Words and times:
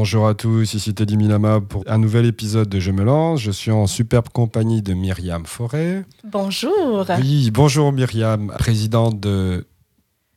Bonjour 0.00 0.28
à 0.28 0.34
tous, 0.34 0.74
ici 0.74 0.94
Teddy 0.94 1.16
Minama 1.16 1.60
pour 1.60 1.82
un 1.88 1.98
nouvel 1.98 2.24
épisode 2.24 2.68
de 2.68 2.78
Je 2.78 2.92
me 2.92 3.02
lance. 3.02 3.40
Je 3.40 3.50
suis 3.50 3.72
en 3.72 3.88
superbe 3.88 4.28
compagnie 4.28 4.80
de 4.80 4.94
Myriam 4.94 5.44
Forêt. 5.44 6.04
Bonjour. 6.22 7.04
Oui, 7.18 7.50
bonjour 7.50 7.90
Myriam, 7.90 8.54
présidente 8.60 9.18
de 9.18 9.66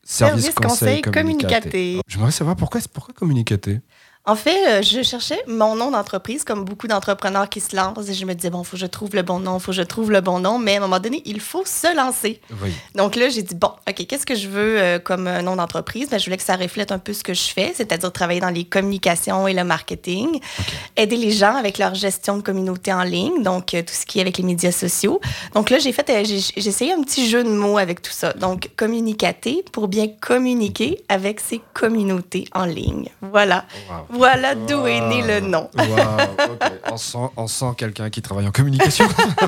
Service, 0.04 0.45
Service 0.45 0.55
Conseil, 0.55 1.02
Conseil 1.02 1.02
Communicaté. 1.04 1.70
Communicaté. 1.70 2.02
J'aimerais 2.08 2.32
savoir 2.32 2.55
pourquoi, 2.55 2.82
pourquoi 2.91 3.13
Communicaté? 3.13 3.82
En 4.25 4.35
fait, 4.35 4.67
euh, 4.70 4.81
je 4.84 5.02
cherchais 5.02 5.41
mon 5.48 5.75
nom 5.75 5.89
d'entreprise, 5.89 6.43
comme 6.43 6.63
beaucoup 6.63 6.88
d'entrepreneurs 6.88 7.49
qui 7.49 7.59
se 7.59 7.75
lancent, 7.75 8.07
et 8.07 8.13
je 8.13 8.25
me 8.25 8.35
disais, 8.35 8.52
bon, 8.52 8.62
il 8.62 8.66
faut 8.66 8.77
que 8.77 8.81
je 8.81 8.85
trouve 8.85 9.16
le 9.16 9.23
bon 9.23 9.39
nom, 9.39 9.57
il 9.57 9.62
faut 9.62 9.71
que 9.71 9.77
je 9.77 9.81
trouve 9.81 10.12
le 10.12 10.21
bon 10.21 10.39
nom, 10.39 10.59
mais 10.59 10.75
à 10.75 10.77
un 10.77 10.81
moment 10.81 10.99
donné, 10.99 11.23
il 11.25 11.39
faut 11.39 11.66
se 11.66 11.95
lancer. 11.95 12.39
Oui. 12.62 12.71
Donc 12.93 13.15
là, 13.15 13.29
j'ai 13.29 13.41
dit, 13.41 13.55
bon, 13.55 13.71
OK, 13.89 14.05
qu'est-ce 14.05 14.27
que 14.27 14.35
je 14.35 14.48
veux 14.48 14.79
euh, 14.79 14.99
comme 14.99 15.26
euh, 15.26 15.41
nom 15.41 15.55
d'entreprise? 15.55 16.09
Ben, 16.12 16.20
je 16.20 16.26
voulais 16.26 16.38
que 16.38 16.43
ça 16.43 16.55
reflète 16.55 16.91
un 16.91 16.99
peu 16.99 17.13
ce 17.13 17.23
que 17.23 17.34
je 17.34 17.48
fais, 17.48 17.73
c'est-à-dire 17.76 18.12
travailler 18.12 18.41
dans 18.41 18.52
les 18.52 18.63
communications 18.63 19.48
et 19.48 19.53
le 19.53 19.63
marketing, 19.63 20.40
aider 20.98 21.17
les 21.17 21.31
gens 21.31 21.55
avec 21.55 21.79
leur 21.79 21.95
gestion 21.95 22.38
de 22.38 22.43
communauté 22.43 22.93
en 22.93 23.03
ligne, 23.03 23.41
donc 23.41 23.73
euh, 23.73 23.81
tout 23.81 23.93
ce 23.93 24.05
qui 24.05 24.20
est 24.20 24.21
avec 24.21 24.38
les 24.38 24.43
médias 24.43 24.71
sociaux. 24.71 25.20
Donc 25.55 25.71
là, 25.71 25.79
j'ai 25.79 25.91
fait, 25.91 26.07
euh, 26.12 26.23
j'ai 26.23 26.40
j'ai 26.40 26.67
essayé 26.67 26.93
un 26.93 27.01
petit 27.01 27.27
jeu 27.27 27.43
de 27.43 27.49
mots 27.49 27.79
avec 27.79 28.03
tout 28.03 28.12
ça. 28.12 28.34
Donc, 28.34 28.70
communicater 28.76 29.65
pour 29.71 29.87
bien 29.87 30.07
communiquer 30.21 31.03
avec 31.09 31.40
ses 31.40 31.59
communautés 31.74 32.46
en 32.53 32.65
ligne. 32.65 33.09
Voilà. 33.21 33.65
Wow. 33.90 34.10
Voilà 34.12 34.55
d'où 34.55 34.85
est 34.87 35.01
né 35.09 35.21
le 35.21 35.40
nom. 35.48 35.70
Wow, 35.77 35.85
on 36.91 36.98
sent, 36.98 37.17
on 37.37 37.48
sent 37.48 37.65
quelqu'un 37.77 38.09
qui 38.09 38.21
travaille 38.21 38.48
en 38.48 38.51
communication 38.51 39.05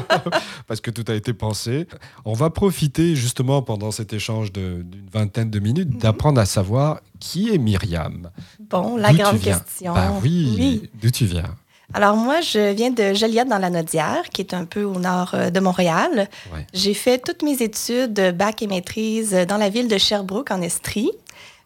parce 0.68 0.82
que 0.82 0.92
tout 0.92 1.04
a 1.12 1.14
été 1.16 1.34
pensé. 1.34 1.88
On 2.26 2.34
va 2.34 2.50
profiter 2.50 3.16
justement 3.16 3.62
pendant 3.62 3.92
cet 3.92 4.14
échange 4.14 4.52
d'une 4.52 4.86
vingtaine 5.12 5.50
de 5.50 5.60
minutes 5.60 5.90
Mhm. 5.94 5.98
d'apprendre 6.00 6.40
à 6.40 6.46
savoir 6.46 7.00
qui 7.20 7.54
est 7.54 7.58
Myriam. 7.58 8.30
Bon, 8.70 8.96
la 8.98 9.14
grande 9.14 9.40
question. 9.42 9.94
Bah 9.94 10.14
oui, 10.22 10.56
Oui. 10.58 10.90
d'où 11.02 11.12
tu 11.12 11.26
viens? 11.26 11.56
Alors 11.94 12.16
moi, 12.16 12.42
je 12.42 12.74
viens 12.74 12.90
de 12.90 13.14
Joliette 13.14 13.50
dans 13.50 13.60
la 13.60 13.70
Nodière, 13.70 14.24
qui 14.32 14.42
est 14.42 14.54
un 14.56 14.66
peu 14.66 14.84
au 14.84 14.98
nord 15.00 15.32
euh, 15.36 15.50
de 15.52 15.60
Montréal. 15.60 16.28
Ouais. 16.52 16.66
J'ai 16.74 16.94
fait 16.96 17.20
toutes 17.24 17.44
mes 17.44 17.62
études, 17.62 18.34
bac 18.36 18.64
et 18.64 18.68
maîtrise, 18.68 19.34
euh, 19.36 19.46
dans 19.46 19.58
la 19.58 19.70
ville 19.70 19.88
de 19.88 19.98
Sherbrooke, 20.00 20.50
en 20.50 20.62
Estrie. 20.62 21.12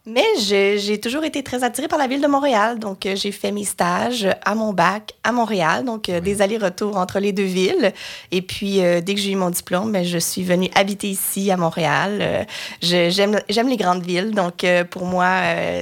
Mais 0.10 0.24
j'ai 0.38 1.02
toujours 1.02 1.26
été 1.26 1.44
très 1.44 1.66
attirée 1.66 1.90
par 1.90 2.00
la 2.00 2.08
ville 2.08 2.22
de 2.22 2.28
Montréal. 2.28 2.80
Donc, 2.80 3.06
euh, 3.06 3.18
j'ai 3.18 3.34
fait 3.34 3.52
mes 3.52 3.66
stages 3.66 4.26
à 4.46 4.56
mon 4.56 4.72
bac 4.72 5.12
à 5.26 5.34
Montréal. 5.34 5.84
Donc, 5.84 6.08
euh, 6.08 6.22
des 6.22 6.42
allers-retours 6.42 6.96
entre 6.96 7.20
les 7.20 7.34
deux 7.34 7.44
villes. 7.44 7.92
Et 8.32 8.42
puis, 8.42 8.82
euh, 8.82 9.02
dès 9.02 9.16
que 9.16 9.20
j'ai 9.20 9.32
eu 9.32 9.36
mon 9.36 9.50
diplôme, 9.50 9.92
ben, 9.92 10.06
je 10.06 10.18
suis 10.18 10.44
venue 10.44 10.70
habiter 10.76 11.10
ici 11.10 11.52
à 11.52 11.58
Montréal. 11.58 12.48
J'aime 12.82 13.38
les 13.68 13.76
grandes 13.76 14.06
villes. 14.06 14.32
Donc, 14.32 14.66
pour 14.92 15.06
moi, 15.06 15.30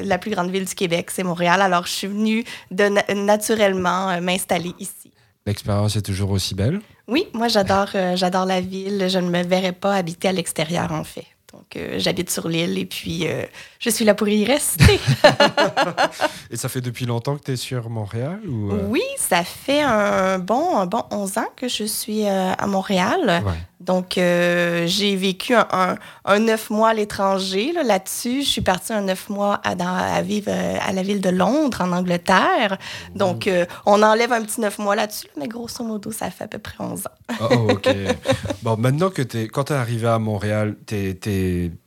la 0.03 0.18
plus 0.18 0.31
grande 0.31 0.50
ville 0.50 0.66
du 0.66 0.73
Québec, 0.73 1.12
c'est 1.12 1.23
Montréal. 1.23 1.62
Alors, 1.62 1.86
je 1.86 1.92
suis 1.92 2.08
venue 2.08 2.44
de 2.72 2.86
na- 2.86 3.14
naturellement 3.14 4.20
m'installer 4.22 4.73
ici. 4.80 5.12
L'expérience 5.46 5.96
est 5.98 6.02
toujours 6.02 6.31
aussi 6.31 6.56
belle? 6.56 6.81
Oui, 7.08 7.28
moi, 7.34 7.48
j'adore 7.48 7.90
j'adore 8.16 8.46
la 8.46 8.59
ville. 8.59 9.06
Je 9.08 9.20
ne 9.20 9.30
me 9.30 9.44
verrais 9.44 9.72
pas 9.72 9.94
habiter 9.94 10.30
à 10.30 10.31
l'extérieur, 10.31 10.92
en 10.92 11.03
fait. 11.03 11.26
Donc, 11.56 11.78
euh, 11.78 11.95
j'habite 12.00 12.30
sur 12.30 12.50
l'île 12.50 12.78
et 12.78 12.86
puis 12.86 13.28
euh, 13.28 13.44
je 13.80 13.89
suis 13.89 14.03
là 14.03 14.14
pour 14.14 14.28
y 14.28 14.44
rester. 14.44 15.00
Et 16.52 16.58
ça 16.58 16.67
fait 16.67 16.81
depuis 16.81 17.06
longtemps 17.06 17.38
que 17.38 17.44
tu 17.44 17.52
es 17.53 17.56
sur 17.56 17.90
Montréal 17.90 18.41
ou 18.46 18.72
euh, 18.72 18.88
Oui, 18.90 19.03
ça 19.18 19.46
fait 19.46 19.81
un 19.81 20.38
bon, 20.38 20.78
un 20.78 20.85
bon 20.85 21.03
11 21.12 21.38
ans 21.38 21.47
que 21.56 21.69
je 21.69 21.85
suis 21.85 22.28
à 22.28 22.68
Montréal. 22.68 23.41
Ouais. 23.46 23.53
Donc, 23.85 24.18
euh, 24.18 24.85
j'ai 24.88 25.16
vécu 25.16 25.53
un, 25.53 25.68
un, 25.72 25.96
un 26.25 26.40
neuf 26.40 26.69
mois 26.69 26.90
à 26.90 26.94
l'étranger. 26.94 27.72
là. 27.73 27.84
Là-dessus, 27.84 28.41
je 28.41 28.50
suis 28.50 28.62
partie 28.62 28.94
un 28.94 29.01
neuf 29.01 29.29
mois 29.29 29.62
à, 29.63 29.75
dans- 29.75 29.88
à 29.88 30.22
vivre 30.22 30.50
euh, 30.50 30.78
à 30.81 30.91
la 30.91 31.03
ville 31.03 31.22
de 31.22 31.29
Londres, 31.29 31.81
en 31.81 31.91
Angleterre. 31.91 32.78
Donc, 33.16 33.47
euh, 33.47 33.66
on 33.85 34.01
enlève 34.01 34.34
un 34.34 34.41
petit 34.44 34.59
neuf 34.62 34.79
mois 34.79 34.96
là-dessus, 34.96 35.28
mais 35.38 35.47
grosso 35.47 35.84
modo, 35.84 36.12
ça 36.12 36.31
fait 36.31 36.46
à 36.46 36.47
peu 36.47 36.57
près 36.59 36.75
11 36.79 37.06
ans. 37.06 37.35
Oh, 37.41 37.46
oh, 37.51 37.72
ok. 37.73 37.90
bon, 38.63 38.78
maintenant 38.78 39.09
que 39.09 39.22
tu 39.22 39.41
es, 39.41 39.47
quand 39.47 39.66
tu 39.66 39.73
es 39.73 39.75
arrivé 39.75 40.07
à 40.07 40.17
Montréal, 40.19 40.75
tu 40.88 40.96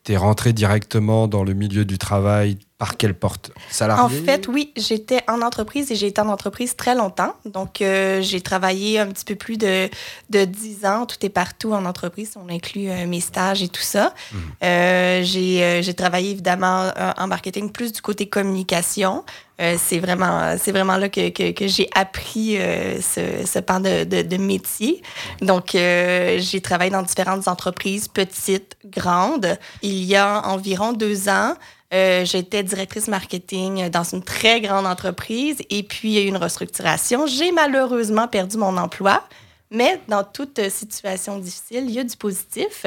es, 0.09 0.16
rentré 0.16 0.53
directement 0.53 1.28
dans 1.28 1.44
le 1.44 1.53
milieu 1.53 1.84
du 1.84 1.98
travail 1.98 2.59
par 2.78 2.97
quelle 2.97 3.15
porte? 3.15 3.50
Salarié? 3.71 4.03
En 4.05 4.25
fait, 4.25 4.47
oui, 4.47 4.72
j'étais 4.77 5.21
en 5.28 5.43
entreprise 5.43 5.91
et 5.91 5.97
j'ai 5.97 6.06
été 6.06 6.21
en 6.21 6.28
entreprise 6.28 6.77
très 6.77 6.94
longtemps. 6.94 7.34
Donc, 7.44 7.83
euh, 7.83 8.22
j'ai 8.22 8.41
travaillé 8.41 9.00
un 9.00 9.09
petit 9.09 9.25
peu 9.25 9.34
plus 9.34 9.59
de, 9.59 9.91
de 10.31 10.44
10 10.44 10.87
ans, 10.87 11.05
tout 11.05 11.16
et 11.22 11.28
partout 11.28 11.72
en 11.72 11.84
entreprise. 11.84 12.34
On 12.37 12.49
inclut 12.49 12.89
euh, 12.89 13.06
mes 13.06 13.21
stages 13.21 13.62
et 13.62 13.69
tout 13.69 13.83
ça. 13.83 14.15
Euh, 14.62 15.22
j'ai 15.25 15.62
euh, 15.65 15.83
j'ai 15.83 15.94
travaillé 15.94 16.31
évidemment 16.31 16.91
euh, 16.97 17.12
en 17.19 17.27
marketing 17.27 17.72
plus 17.72 17.93
du 17.93 18.00
côté 18.00 18.28
communication. 18.28 19.25
Euh, 19.60 19.77
c'est 19.77 19.99
vraiment, 19.99 20.56
c'est 20.56 20.71
vraiment 20.71 20.97
là 20.97 21.09
que, 21.09 21.31
que, 21.31 21.50
que 21.50 21.66
j'ai 21.66 21.89
appris 21.97 22.59
euh, 22.59 23.00
ce, 23.00 23.45
ce 23.45 23.59
pan 23.59 23.81
de, 23.81 24.05
de, 24.05 24.22
de 24.22 24.37
métier. 24.37 25.03
Donc, 25.43 25.75
euh, 25.75 26.39
j'ai 26.39 26.60
travaillé 26.60 26.93
dans 26.93 27.03
différentes 27.03 27.49
entreprises, 27.49 28.06
petites, 28.06 28.77
grandes. 28.84 29.59
Il 29.83 30.05
y 30.05 30.15
a 30.15 30.47
environ 30.47 30.93
deux 30.93 31.28
ans, 31.28 31.55
euh, 31.94 32.25
j'étais 32.25 32.62
directrice 32.62 33.09
marketing 33.09 33.88
dans 33.88 34.03
une 34.03 34.22
très 34.22 34.60
grande 34.60 34.87
entreprise 34.87 35.59
et 35.71 35.82
puis 35.82 36.09
il 36.09 36.15
y 36.15 36.19
a 36.19 36.22
eu 36.22 36.26
une 36.26 36.37
restructuration. 36.37 37.26
J'ai 37.26 37.50
malheureusement 37.50 38.28
perdu 38.28 38.59
mon 38.59 38.76
emploi, 38.76 39.25
mais 39.71 40.00
dans 40.09 40.22
toute 40.22 40.69
situation 40.69 41.38
difficile, 41.38 41.84
il 41.84 41.93
y 41.93 41.98
a 41.98 42.04
du 42.04 42.16
positif. 42.16 42.84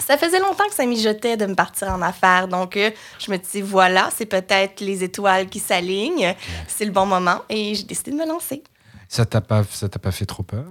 Ça 0.00 0.18
faisait 0.18 0.40
longtemps 0.40 0.66
que 0.68 0.74
ça 0.74 0.84
mijotait 0.84 1.36
de 1.36 1.46
me 1.46 1.54
partir 1.54 1.88
en 1.88 2.02
affaires, 2.02 2.48
donc 2.48 2.76
euh, 2.76 2.90
je 3.20 3.30
me 3.30 3.36
dis 3.36 3.62
voilà, 3.62 4.10
c'est 4.16 4.26
peut-être 4.26 4.80
les 4.80 5.04
étoiles 5.04 5.48
qui 5.48 5.60
s'alignent, 5.60 6.34
c'est 6.66 6.84
le 6.84 6.90
bon 6.90 7.06
moment 7.06 7.42
et 7.48 7.76
j'ai 7.76 7.84
décidé 7.84 8.10
de 8.10 8.16
me 8.16 8.26
lancer. 8.26 8.64
Ça 9.14 9.24
t'a 9.24 9.40
pas, 9.40 9.62
ça 9.70 9.88
t'a 9.88 10.00
pas 10.00 10.10
fait 10.10 10.26
trop 10.26 10.42
peur? 10.42 10.64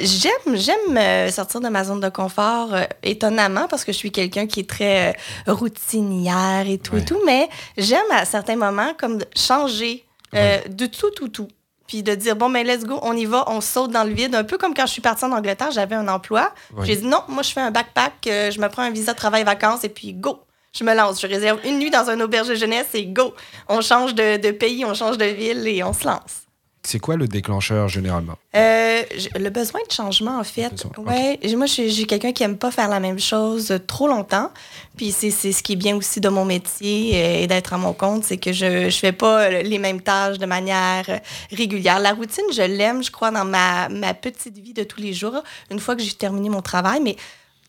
J'aime, 0.00 0.54
j'aime 0.54 0.96
euh, 0.96 1.28
sortir 1.32 1.60
de 1.60 1.68
ma 1.68 1.82
zone 1.82 1.98
de 1.98 2.08
confort 2.08 2.72
euh, 2.72 2.84
étonnamment 3.02 3.66
parce 3.66 3.84
que 3.84 3.90
je 3.90 3.96
suis 3.96 4.12
quelqu'un 4.12 4.46
qui 4.46 4.60
est 4.60 4.68
très 4.70 5.16
euh, 5.48 5.52
routinière 5.52 6.68
et 6.68 6.78
tout 6.78 6.94
Ouais. 6.94 7.00
et 7.00 7.04
tout, 7.04 7.20
mais 7.26 7.48
j'aime 7.76 7.98
à 8.12 8.24
certains 8.24 8.54
moments 8.54 8.92
comme 8.96 9.18
changer 9.36 10.04
euh, 10.36 10.58
de 10.68 10.86
tout, 10.86 11.10
tout, 11.10 11.28
tout. 11.28 11.48
Puis 11.88 12.04
de 12.04 12.14
dire, 12.14 12.36
bon, 12.36 12.48
mais 12.48 12.62
let's 12.62 12.84
go, 12.84 13.00
on 13.02 13.16
y 13.16 13.24
va, 13.24 13.42
on 13.48 13.60
saute 13.60 13.90
dans 13.90 14.04
le 14.04 14.12
vide. 14.12 14.36
Un 14.36 14.44
peu 14.44 14.56
comme 14.56 14.72
quand 14.74 14.86
je 14.86 14.92
suis 14.92 15.02
partie 15.02 15.24
en 15.24 15.32
Angleterre, 15.32 15.72
j'avais 15.72 15.96
un 15.96 16.06
emploi. 16.06 16.54
J'ai 16.84 16.94
dit, 16.94 17.06
non, 17.08 17.22
moi, 17.26 17.42
je 17.42 17.50
fais 17.50 17.60
un 17.60 17.72
backpack, 17.72 18.12
je 18.26 18.60
me 18.60 18.68
prends 18.68 18.82
un 18.82 18.90
visa 18.92 19.10
de 19.12 19.16
travail-vacances 19.18 19.82
et 19.82 19.88
puis 19.88 20.12
go. 20.12 20.38
Je 20.72 20.84
me 20.84 20.94
lance. 20.94 21.20
Je 21.20 21.26
réserve 21.26 21.58
une 21.64 21.80
nuit 21.80 21.90
dans 21.90 22.08
un 22.08 22.20
auberge 22.20 22.46
de 22.46 22.54
jeunesse 22.54 22.86
et 22.94 23.06
go. 23.06 23.34
On 23.68 23.80
change 23.80 24.14
de, 24.14 24.36
de 24.36 24.52
pays, 24.52 24.84
on 24.84 24.94
change 24.94 25.18
de 25.18 25.24
ville 25.24 25.66
et 25.66 25.82
on 25.82 25.92
se 25.92 26.04
lance. 26.06 26.42
C'est 26.82 26.98
quoi 26.98 27.16
le 27.16 27.28
déclencheur 27.28 27.88
généralement? 27.88 28.36
Euh, 28.56 29.02
le 29.38 29.48
besoin 29.50 29.80
de 29.86 29.92
changement, 29.92 30.38
en 30.40 30.44
fait. 30.44 30.86
Ouais, 30.96 31.38
moi, 31.54 31.66
je 31.66 31.72
suis- 31.72 31.90
j'ai 31.90 32.06
quelqu'un 32.06 32.32
qui 32.32 32.42
aime 32.42 32.56
pas 32.56 32.70
faire 32.70 32.88
la 32.88 33.00
même 33.00 33.18
chose 33.18 33.78
trop 33.86 34.08
longtemps. 34.08 34.50
Puis 34.96 35.12
c'est 35.12 35.30
c'est 35.30 35.52
ce 35.52 35.62
qui 35.62 35.74
est 35.74 35.76
bien 35.76 35.94
aussi 35.96 36.20
de 36.20 36.28
mon 36.30 36.44
métier 36.46 37.12
euh, 37.14 37.42
et 37.42 37.46
d'être 37.46 37.72
à 37.74 37.78
mon 37.78 37.92
compte, 37.92 38.24
c'est 38.24 38.38
que 38.38 38.52
je 38.52 38.88
je 38.88 38.98
fais 38.98 39.12
pas 39.12 39.42
euh, 39.42 39.62
les 39.62 39.78
mêmes 39.78 40.00
tâches 40.00 40.38
de 40.38 40.46
manière 40.46 41.04
euh, 41.10 41.18
régulière. 41.50 41.98
La 42.00 42.12
routine, 42.12 42.44
je 42.52 42.62
l'aime, 42.62 43.02
je 43.04 43.10
crois, 43.10 43.30
dans 43.30 43.44
ma, 43.44 43.88
ma 43.90 44.14
petite 44.14 44.56
vie 44.58 44.72
de 44.74 44.82
tous 44.84 45.00
les 45.00 45.12
jours, 45.12 45.42
une 45.70 45.78
fois 45.80 45.96
que 45.96 46.02
j'ai 46.02 46.12
terminé 46.12 46.48
mon 46.48 46.62
travail. 46.62 47.00
Mais 47.02 47.16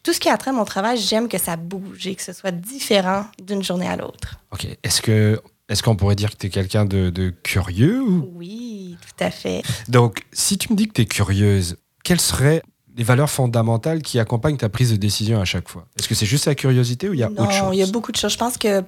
tout 0.04 0.14
ce 0.14 0.20
qui 0.20 0.30
a 0.30 0.38
trait 0.38 0.50
à 0.52 0.54
mon 0.54 0.66
travail, 0.66 0.98
j'aime 0.98 1.28
que 1.28 1.38
ça 1.38 1.58
bouge 1.58 2.08
et 2.08 2.16
que 2.16 2.24
ce 2.24 2.34
soit 2.34 2.52
différent 2.52 3.26
d'une 3.42 3.62
journée 3.64 3.88
à 3.88 3.96
l'autre. 3.98 4.36
Ok. 4.52 4.66
Est-ce 4.84 5.02
que 5.02 5.40
est-ce 5.72 5.84
qu'on 5.84 5.96
pourrait 5.96 6.18
dire 6.18 6.32
que 6.32 6.36
tu 6.36 6.48
es 6.48 6.50
quelqu'un 6.50 6.84
de, 6.84 7.10
de 7.10 7.30
curieux 7.30 8.02
ou... 8.02 8.30
Oui, 8.36 8.98
tout 9.02 9.24
à 9.24 9.32
fait. 9.32 9.64
Donc, 9.88 10.24
si 10.34 10.58
tu 10.58 10.70
me 10.72 10.76
dis 10.78 10.86
que 10.88 10.92
tu 10.92 11.02
es 11.02 11.06
curieuse, 11.06 11.78
quelles 12.04 12.20
seraient 12.20 12.62
les 12.98 13.06
valeurs 13.06 13.30
fondamentales 13.30 14.02
qui 14.02 14.20
accompagnent 14.20 14.58
ta 14.58 14.68
prise 14.68 14.92
de 14.92 14.98
décision 14.98 15.40
à 15.40 15.46
chaque 15.46 15.70
fois? 15.70 15.88
Est-ce 15.98 16.10
que 16.10 16.16
c'est 16.16 16.26
juste 16.26 16.46
la 16.46 16.56
curiosité 16.56 17.08
ou 17.08 17.14
il 17.14 17.22
y 17.22 17.24
a 17.24 17.30
non, 17.30 17.44
autre 17.44 17.54
chose? 17.54 17.70
il 17.72 17.80
y 17.80 17.84
a 17.84 17.88
beaucoup 17.88 18.12
de 18.12 18.18
choses. 18.18 18.34
Je 18.34 18.38
pense 18.38 18.58
que 18.58 18.84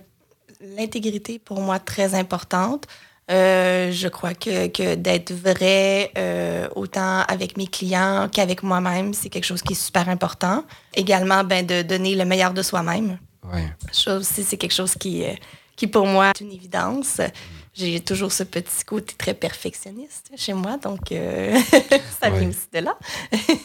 l'intégrité, 0.77 1.39
pour 1.39 1.61
moi, 1.61 1.79
très 1.79 2.15
importante. 2.15 2.85
Euh, 3.31 3.89
je 3.93 4.09
crois 4.09 4.33
que, 4.33 4.67
que 4.67 4.95
d'être 4.95 5.31
vrai, 5.31 6.11
euh, 6.17 6.67
autant 6.75 7.21
avec 7.29 7.55
mes 7.55 7.67
clients 7.67 8.27
qu'avec 8.29 8.61
moi-même, 8.61 9.13
c'est 9.13 9.29
quelque 9.29 9.45
chose 9.45 9.61
qui 9.61 9.71
est 9.71 9.81
super 9.81 10.09
important. 10.09 10.65
Également, 10.93 11.45
ben, 11.45 11.65
de 11.65 11.81
donner 11.81 12.15
le 12.15 12.25
meilleur 12.25 12.53
de 12.53 12.61
soi-même. 12.61 13.19
Ouais. 13.53 13.73
C'est 13.93 14.57
quelque 14.57 14.73
chose 14.73 14.95
qui, 14.95 15.23
euh, 15.23 15.33
qui, 15.75 15.87
pour 15.87 16.05
moi, 16.05 16.29
est 16.29 16.41
une 16.41 16.51
évidence. 16.51 17.19
J'ai 17.75 17.99
toujours 18.01 18.31
ce 18.31 18.43
petit 18.43 18.83
côté 18.85 19.15
très 19.17 19.33
perfectionniste 19.33 20.29
chez 20.37 20.53
moi, 20.53 20.77
donc 20.77 21.11
euh, 21.11 21.57
ça 22.21 22.29
vient 22.29 22.41
Ouais. 22.41 22.47
aussi 22.49 22.67
de 22.71 22.79
là. 22.79 22.95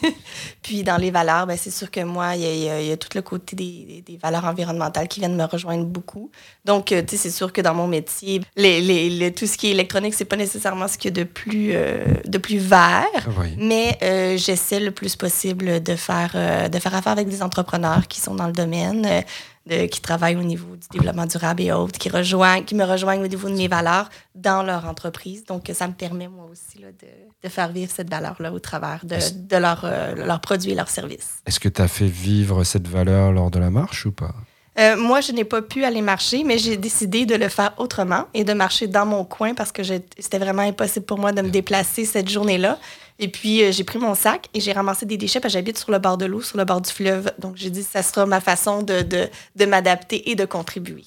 Puis 0.63 0.83
dans 0.83 0.97
les 0.97 1.11
valeurs, 1.11 1.45
ben, 1.47 1.57
c'est 1.57 1.69
sûr 1.71 1.89
que 1.91 2.01
moi, 2.01 2.35
il 2.35 2.41
y, 2.41 2.69
a- 2.69 2.81
y 2.81 2.91
y 2.91 2.97
tout 2.97 3.09
le 3.15 3.21
côté 3.21 3.55
des, 3.55 4.03
valeurs 4.21 4.45
environnementales 4.45 5.07
qui 5.07 5.19
viennent 5.19 5.35
me 5.35 5.43
rejoindre 5.45 5.85
beaucoup. 5.85 6.31
Donc, 6.65 6.91
euh, 6.91 7.01
tu 7.03 7.09
sais, 7.15 7.29
c'est 7.29 7.35
sûr 7.35 7.53
que 7.53 7.61
dans 7.61 7.73
mon 7.75 7.87
métier, 7.87 8.41
les, 8.55 8.81
les- 8.81 9.09
les- 9.09 9.31
tout 9.33 9.45
ce 9.45 9.57
qui 9.57 9.67
est 9.67 9.71
électronique, 9.71 10.13
c'est 10.15 10.25
pas 10.25 10.35
nécessairement 10.37 10.87
ce 10.87 10.97
qu'il 10.97 11.15
y 11.15 11.19
a 11.19 11.23
de 11.23 11.29
plus, 11.29 11.69
euh, 11.73 12.03
de 12.25 12.37
plus 12.39 12.57
vert. 12.57 13.05
Oui. 13.39 13.55
Mais 13.59 13.97
euh, 14.01 14.37
j'essaie 14.37 14.79
le 14.79 14.91
plus 14.91 15.15
possible 15.15 15.81
de 15.83 15.95
faire, 15.95 16.31
de 16.69 16.79
faire 16.79 16.95
affaire 16.95 17.11
avec 17.11 17.29
des 17.29 17.43
entrepreneurs 17.43 18.07
qui 18.07 18.19
sont 18.19 18.33
dans 18.35 18.47
le 18.47 18.53
domaine, 18.53 19.23
euh, 19.71 19.87
qui 19.87 20.01
travaillent 20.01 20.35
au 20.35 20.43
niveau 20.43 20.75
du 20.75 20.87
développement 20.91 21.25
durable 21.25 21.61
et 21.61 21.71
autres, 21.71 21.97
qui, 21.99 22.09
rejoignent, 22.09 22.63
qui 22.63 22.75
me 22.75 22.83
rejoignent 22.83 23.23
au 23.23 23.27
niveau 23.27 23.49
de 23.49 23.55
mes 23.55 23.67
valeurs 23.67 24.09
dans 24.35 24.63
leur 24.63 24.85
entreprise. 24.85 25.43
Donc, 25.45 25.69
ça 25.73 25.87
me 25.87 25.93
permet, 25.93 26.27
moi 26.27 26.47
aussi, 26.51 26.79
de, 26.79 27.07
de, 27.43 27.49
faire 27.49 27.71
vivre 27.71 27.91
cette 27.91 28.09
valeur-là 28.09 28.51
au 28.53 28.59
travers 28.59 29.05
de, 29.05 29.15
de 29.15 29.57
leurs 29.57 29.85
leur 30.15 30.41
produits 30.41 30.71
et 30.71 30.75
leurs 30.75 30.89
services. 30.89 31.41
Est-ce 31.45 31.59
que 31.59 31.69
tu 31.69 31.81
as 31.81 31.87
fait 31.87 32.07
vivre 32.07 32.63
cette 32.63 32.87
valeur 32.87 33.31
lors 33.31 33.51
de 33.51 33.59
la 33.59 33.69
marche 33.69 34.05
ou 34.05 34.11
pas? 34.11 34.33
Euh, 34.79 34.95
moi, 34.95 35.19
je 35.19 35.33
n'ai 35.33 35.43
pas 35.43 35.61
pu 35.61 35.83
aller 35.83 36.01
marcher, 36.01 36.43
mais 36.43 36.57
j'ai 36.57 36.77
décidé 36.77 37.25
de 37.25 37.35
le 37.35 37.49
faire 37.49 37.73
autrement 37.77 38.27
et 38.33 38.45
de 38.45 38.53
marcher 38.53 38.87
dans 38.87 39.05
mon 39.05 39.25
coin 39.25 39.53
parce 39.53 39.73
que 39.73 39.83
c'était 39.83 40.39
vraiment 40.39 40.61
impossible 40.61 41.05
pour 41.05 41.17
moi 41.17 41.33
de 41.33 41.41
me 41.41 41.49
déplacer 41.49 42.05
cette 42.05 42.29
journée-là. 42.29 42.79
Et 43.19 43.27
puis, 43.27 43.61
euh, 43.61 43.73
j'ai 43.73 43.83
pris 43.83 43.99
mon 43.99 44.15
sac 44.15 44.47
et 44.53 44.61
j'ai 44.61 44.71
ramassé 44.71 45.05
des 45.05 45.17
déchets 45.17 45.41
parce 45.41 45.53
que 45.53 45.59
j'habite 45.59 45.77
sur 45.77 45.91
le 45.91 45.99
bord 45.99 46.17
de 46.17 46.25
l'eau, 46.25 46.41
sur 46.41 46.57
le 46.57 46.63
bord 46.63 46.79
du 46.79 46.89
fleuve. 46.89 47.29
Donc, 47.39 47.57
j'ai 47.57 47.69
dit 47.69 47.83
que 47.83 47.91
ça 47.91 48.01
sera 48.03 48.25
ma 48.25 48.39
façon 48.39 48.81
de, 48.81 49.01
de, 49.01 49.27
de 49.57 49.65
m'adapter 49.65 50.29
et 50.29 50.35
de 50.35 50.45
contribuer. 50.45 51.03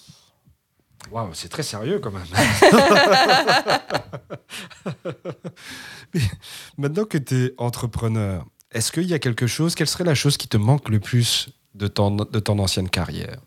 Waouh, 1.11 1.31
c'est 1.33 1.49
très 1.49 1.63
sérieux 1.63 1.99
quand 1.99 2.13
même. 2.13 2.27
maintenant 6.79 7.05
que 7.05 7.17
tu 7.17 7.47
es 7.47 7.55
entrepreneur, 7.57 8.45
est-ce 8.71 8.93
qu'il 8.93 9.05
y 9.05 9.15
a 9.15 9.19
quelque 9.19 9.47
chose, 9.47 9.75
quelle 9.75 9.89
serait 9.89 10.05
la 10.05 10.15
chose 10.15 10.37
qui 10.37 10.49
te 10.49 10.59
manque 10.59 10.91
le 10.91 11.01
plus 11.01 11.49
de 11.75 11.87
ton, 11.87 12.11
de 12.11 12.39
ton 12.39 12.59
ancienne 12.59 12.91
carrière? 12.91 13.39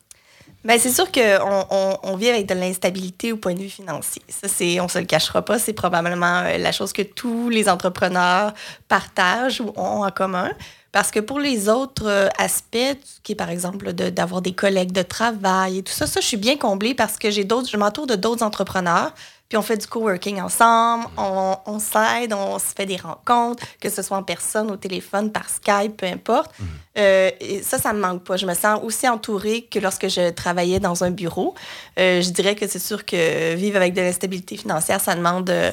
Ben, 0.66 0.80
c'est 0.80 0.92
sûr 0.92 1.12
qu'on 1.12 1.98
on, 2.04 2.16
vit 2.16 2.30
avec 2.30 2.48
de 2.48 2.56
l'instabilité 2.56 3.32
au 3.32 3.38
point 3.38 3.54
de 3.54 3.60
vue 3.60 3.70
financier. 3.70 4.24
Ça, 4.28 4.48
c'est, 4.48 4.80
on 4.82 4.88
se 4.88 4.98
le 4.98 5.06
cachera 5.06 5.44
pas, 5.44 5.60
c'est 5.60 5.74
probablement 5.74 6.40
euh, 6.40 6.58
la 6.58 6.72
chose 6.72 6.92
que 6.92 7.04
tous 7.04 7.50
les 7.50 7.70
entrepreneurs 7.70 8.52
partagent 8.88 9.62
ou 9.62 9.72
ont 9.76 10.04
en 10.04 10.10
commun. 10.10 10.50
Parce 10.92 11.12
que 11.12 11.20
pour 11.20 11.40
les 11.40 11.70
autres 11.70 12.08
euh, 12.08 12.30
aspects, 12.40 12.98
qui 13.22 13.34
est 13.34 13.36
par 13.36 13.52
exemple 13.52 13.94
d'avoir 13.94 14.42
des 14.42 14.54
collègues 14.54 14.92
de 14.92 15.04
travail 15.04 15.78
et 15.80 15.84
tout 15.84 15.94
ça, 15.94 16.08
ça, 16.08 16.20
je 16.20 16.26
suis 16.26 16.38
bien 16.38 16.58
comblée 16.58 16.96
parce 16.96 17.18
que 17.18 17.30
je 17.30 17.78
m'entoure 17.78 18.08
de 18.08 18.16
d'autres 18.16 18.44
entrepreneurs 18.44 19.14
puis 19.56 19.60
on 19.60 19.62
fait 19.62 19.78
du 19.78 19.88
coworking 19.88 20.42
ensemble, 20.42 21.06
on, 21.18 21.56
on 21.66 21.80
s'aide, 21.80 22.34
on 22.34 22.60
se 22.60 22.74
fait 22.76 22.86
des 22.86 22.98
rencontres, 22.98 23.64
que 23.80 23.90
ce 23.90 24.02
soit 24.02 24.18
en 24.18 24.24
personne, 24.24 24.70
au 24.70 24.76
téléphone, 24.76 25.32
par 25.32 25.50
Skype, 25.50 25.96
peu 25.96 26.08
importe. 26.08 26.52
Mhm. 26.60 26.68
Euh, 26.98 27.32
et 27.40 27.64
ça, 27.64 27.78
ça 27.78 27.94
me 27.94 28.02
manque 28.02 28.26
pas. 28.26 28.36
Je 28.36 28.46
me 28.46 28.54
sens 28.54 28.82
aussi 28.84 29.08
entourée 29.08 29.62
que 29.62 29.80
lorsque 29.80 30.10
je 30.10 30.32
travaillais 30.32 30.82
dans 30.82 31.06
un 31.06 31.12
bureau. 31.12 31.56
Euh, 31.98 32.22
je 32.22 32.32
dirais 32.32 32.56
que 32.56 32.68
c'est 32.68 32.80
sûr 32.80 33.06
que 33.06 33.56
vivre 33.56 33.78
avec 33.78 33.94
de 33.94 34.02
l'instabilité 34.02 34.58
financière, 34.58 35.00
ça 35.00 35.16
demande, 35.16 35.50
euh, 35.50 35.72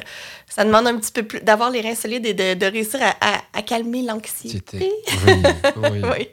ça 0.48 0.64
demande 0.64 0.86
un 0.86 0.96
petit 0.96 1.10
peu 1.10 1.24
plus 1.24 1.40
d'avoir 1.40 1.70
les 1.70 1.80
reins 1.80 1.96
solides 1.96 2.24
et 2.24 2.34
de, 2.34 2.54
de 2.54 2.66
réussir 2.66 3.00
à, 3.02 3.40
à, 3.52 3.62
calmer 3.62 4.02
l'anxiété. 4.02 4.92
oui. 5.26 5.42
oui. 5.76 6.02
Oui. 6.04 6.28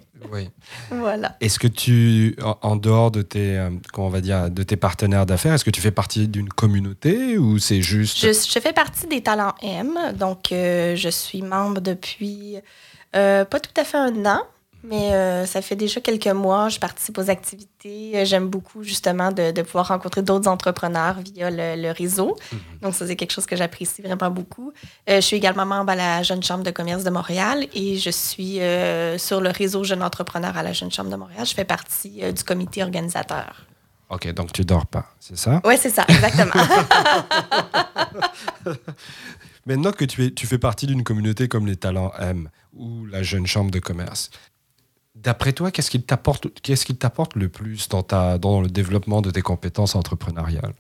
Voilà. 0.92 1.38
Est-ce 1.42 1.60
que 1.60 1.68
tu, 1.68 2.36
en 2.62 2.75
dehors 2.75 3.12
de 3.12 3.21
tes, 3.21 3.57
euh, 3.57 3.69
comment 3.94 4.07
on 4.07 4.12
va 4.12 4.21
dire, 4.21 4.50
de 4.50 4.63
tes 4.63 4.75
partenaires 4.75 5.25
d'affaires, 5.25 5.54
est-ce 5.54 5.66
que 5.66 5.69
tu 5.69 5.81
fais 5.81 5.92
partie 5.92 6.27
d'une 6.27 6.50
communauté 6.50 7.38
ou 7.38 7.60
c'est 7.60 7.81
juste 7.81 8.19
je, 8.19 8.31
je, 8.31 8.60
fais 8.60 8.74
partie 8.74 9.07
des 9.07 9.21
Talents 9.21 9.56
M, 9.62 9.98
donc 10.18 10.51
euh, 10.51 10.95
je 10.95 11.10
suis 11.10 11.42
membre 11.42 11.81
depuis 11.81 12.57
euh, 13.16 13.45
pas 13.45 13.60
tout 13.60 13.74
à 13.77 13.83
fait 13.83 13.98
un 13.98 14.25
an. 14.25 14.42
Mais 14.83 15.11
euh, 15.11 15.45
ça 15.45 15.61
fait 15.61 15.75
déjà 15.75 15.99
quelques 15.99 16.27
mois, 16.27 16.69
je 16.69 16.79
participe 16.79 17.17
aux 17.17 17.29
activités. 17.29 18.11
Euh, 18.15 18.25
j'aime 18.25 18.47
beaucoup 18.47 18.83
justement 18.83 19.31
de, 19.31 19.51
de 19.51 19.61
pouvoir 19.61 19.89
rencontrer 19.89 20.21
d'autres 20.21 20.49
entrepreneurs 20.49 21.17
via 21.19 21.49
le, 21.51 21.91
réseau. 21.91 22.37
Mhm. 22.51 22.59
Donc 22.81 22.95
ça, 22.95 23.05
c'est 23.05 23.15
quelque 23.15 23.33
chose 23.33 23.45
que 23.45 23.55
j'apprécie 23.55 24.01
vraiment 24.01 24.31
beaucoup. 24.31 24.71
Euh, 25.09 25.17
je 25.17 25.21
suis 25.21 25.35
également 25.35 25.65
membre 25.65 25.91
à 25.91 25.95
la 25.95 26.23
Jeune 26.23 26.43
Chambre 26.43 26.63
de 26.63 26.71
commerce 26.71 27.03
de 27.03 27.09
Montréal 27.09 27.67
et 27.73 27.97
je 27.97 28.09
suis 28.09 28.59
sur 29.17 29.41
le 29.41 29.49
réseau 29.49 29.83
Jeunes 29.83 30.03
entrepreneurs 30.03 30.57
à 30.57 30.63
la 30.63 30.73
Jeune 30.73 30.91
Chambre 30.91 31.09
de 31.09 31.15
Montréal. 31.15 31.45
Je 31.45 31.53
fais 31.53 31.65
partie 31.65 32.21
du 32.31 32.43
comité 32.43 32.83
organisateur. 32.83 33.65
OK, 34.09 34.31
donc 34.33 34.53
tu 34.53 34.65
dors 34.65 34.87
pas, 34.87 35.05
c'est 35.19 35.37
ça? 35.37 35.61
Oui, 35.63 35.75
c'est 35.79 35.91
ça, 35.91 36.03
exactement. 36.07 36.51
Maintenant 39.67 39.91
que 39.91 40.05
tu, 40.05 40.25
es, 40.25 40.31
tu 40.31 40.47
fais 40.47 40.57
partie 40.57 40.87
d'une 40.87 41.03
communauté 41.03 41.47
comme 41.47 41.67
les 41.67 41.75
Talents 41.75 42.11
M 42.19 42.49
ou 42.75 43.05
la 43.05 43.21
Jeune 43.21 43.45
Chambre 43.45 43.69
de 43.69 43.77
commerce, 43.77 44.31
D'après 45.21 45.51
toi, 45.51 45.69
qu'est-ce 45.69 45.92
qui 45.92 46.01
t'apporte, 46.01 47.36
le 47.36 47.50
plus 47.50 47.89
dans, 47.89 48.62
le 48.62 48.68
développement 48.68 49.21
de 49.21 49.31
tes 49.31 49.42
compétences 49.42 49.95
entrepreneuriales? 49.95 50.74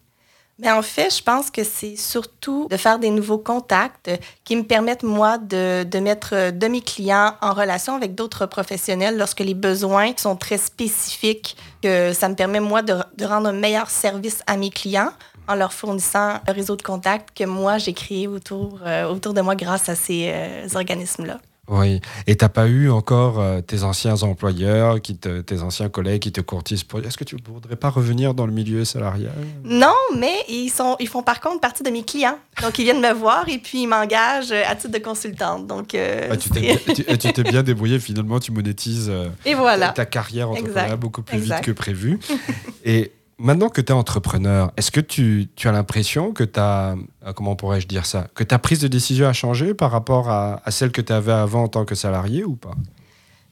Mais 0.59 0.71
en 0.71 0.81
fait, 0.81 1.15
je 1.15 1.21
pense 1.23 1.51
que 1.51 1.63
c'est 1.63 1.95
surtout 1.95 2.67
de 2.69 2.77
faire 2.77 2.99
des 2.99 3.09
nouveaux 3.09 3.37
contacts 3.37 4.11
qui 4.43 4.55
me 4.55 4.63
permettent, 4.63 5.03
moi, 5.03 5.37
de, 5.37 5.99
mettre 5.99 6.51
de 6.51 6.67
mes 6.67 6.81
clients 6.81 7.33
en 7.41 7.53
relation 7.53 7.95
avec 7.95 8.15
d'autres 8.15 8.45
professionnels 8.45 9.17
lorsque 9.17 9.39
les 9.41 9.53
besoins 9.53 10.11
sont 10.15 10.35
très 10.37 10.57
spécifiques. 10.57 11.57
Que 11.81 12.13
ça 12.13 12.29
me 12.29 12.35
permet, 12.35 12.61
moi, 12.61 12.81
de, 12.81 12.93
rendre 13.23 13.47
un 13.47 13.53
meilleur 13.53 13.89
service 13.89 14.41
à 14.47 14.55
mes 14.55 14.69
clients 14.69 15.11
en 15.49 15.55
leur 15.55 15.73
fournissant 15.73 16.39
un 16.47 16.53
réseau 16.53 16.77
de 16.77 16.81
contacts 16.81 17.37
que 17.37 17.43
moi, 17.43 17.77
j'ai 17.77 17.93
créé 17.93 18.27
autour, 18.27 18.79
euh, 18.85 19.13
de 19.13 19.41
moi 19.41 19.55
grâce 19.55 19.89
à 19.89 19.95
ces 19.95 20.29
euh, 20.31 20.67
organismes-là. 20.75 21.39
Oui. 21.69 22.01
Et 22.27 22.35
tu 22.35 22.43
n'as 22.43 22.49
pas 22.49 22.67
eu 22.67 22.89
encore 22.89 23.39
euh, 23.39 23.61
tes 23.61 23.83
anciens 23.83 24.21
employeurs, 24.23 25.01
qui 25.01 25.15
tes 25.15 25.61
anciens 25.61 25.89
collègues 25.89 26.21
qui 26.21 26.31
te 26.31 26.41
courtisent 26.41 26.83
pour. 26.83 26.99
Est-ce 26.99 27.17
que 27.17 27.23
tu 27.23 27.35
ne 27.35 27.41
voudrais 27.45 27.75
pas 27.75 27.89
revenir 27.89 28.33
dans 28.33 28.45
le 28.45 28.51
milieu 28.51 28.85
salarial? 28.85 29.33
Non, 29.63 29.95
mais 30.17 30.43
ils, 30.49 30.69
sont, 30.69 30.95
ils 30.99 31.07
font 31.07 31.23
par 31.23 31.39
contre 31.39 31.59
partie 31.59 31.83
de 31.83 31.89
mes 31.89 32.03
clients. 32.03 32.37
Donc, 32.61 32.79
ils 32.79 32.83
viennent 32.83 33.01
me 33.01 33.13
voir 33.13 33.47
et 33.47 33.59
puis 33.59 33.83
ils 33.83 33.87
m'engagent 33.87 34.51
à 34.51 34.75
titre 34.75 34.93
de 34.93 34.99
consultante. 34.99 35.67
Donc, 35.67 35.95
euh, 35.95 36.29
ah, 36.31 36.37
tu 36.37 36.49
t'es 36.49 37.43
bien, 37.43 37.63
débrouillé. 37.63 37.99
Finalement, 37.99 38.39
tu 38.39 38.51
monétises 38.51 39.09
euh, 39.09 39.29
et 39.45 39.53
voilà. 39.53 39.89
ta 39.89 40.05
carrière 40.05 40.49
entrepreneuriale 40.49 40.97
beaucoup 40.97 41.21
plus 41.21 41.39
vite 41.39 41.61
que 41.61 41.71
prévu. 41.71 42.19
et 42.83 43.11
Maintenant 43.39 43.69
que 43.69 43.79
tu 43.79 43.93
es 43.93 43.95
entrepreneur, 43.95 44.69
est-ce 44.75 44.91
que 44.91 44.99
tu, 44.99 45.49
as 45.63 45.71
l'impression 45.71 46.33
que 46.33 46.43
ta, 46.43 46.97
euh, 47.25 47.31
comment 47.33 47.55
pourrais-je 47.55 47.87
dire 47.87 48.05
ça, 48.05 48.27
que 48.35 48.43
ta 48.43 48.59
prise 48.59 48.79
de 48.79 48.89
décision 48.89 49.29
a 49.29 49.33
changé 49.33 49.73
par 49.73 49.91
rapport 49.91 50.29
à, 50.29 50.59
celle 50.71 50.91
que 50.91 50.99
tu 50.99 51.13
avais 51.13 51.31
avant 51.31 51.63
en 51.63 51.67
tant 51.69 51.85
que 51.85 51.95
salarié 51.95 52.43
ou 52.43 52.57
pas? 52.57 52.73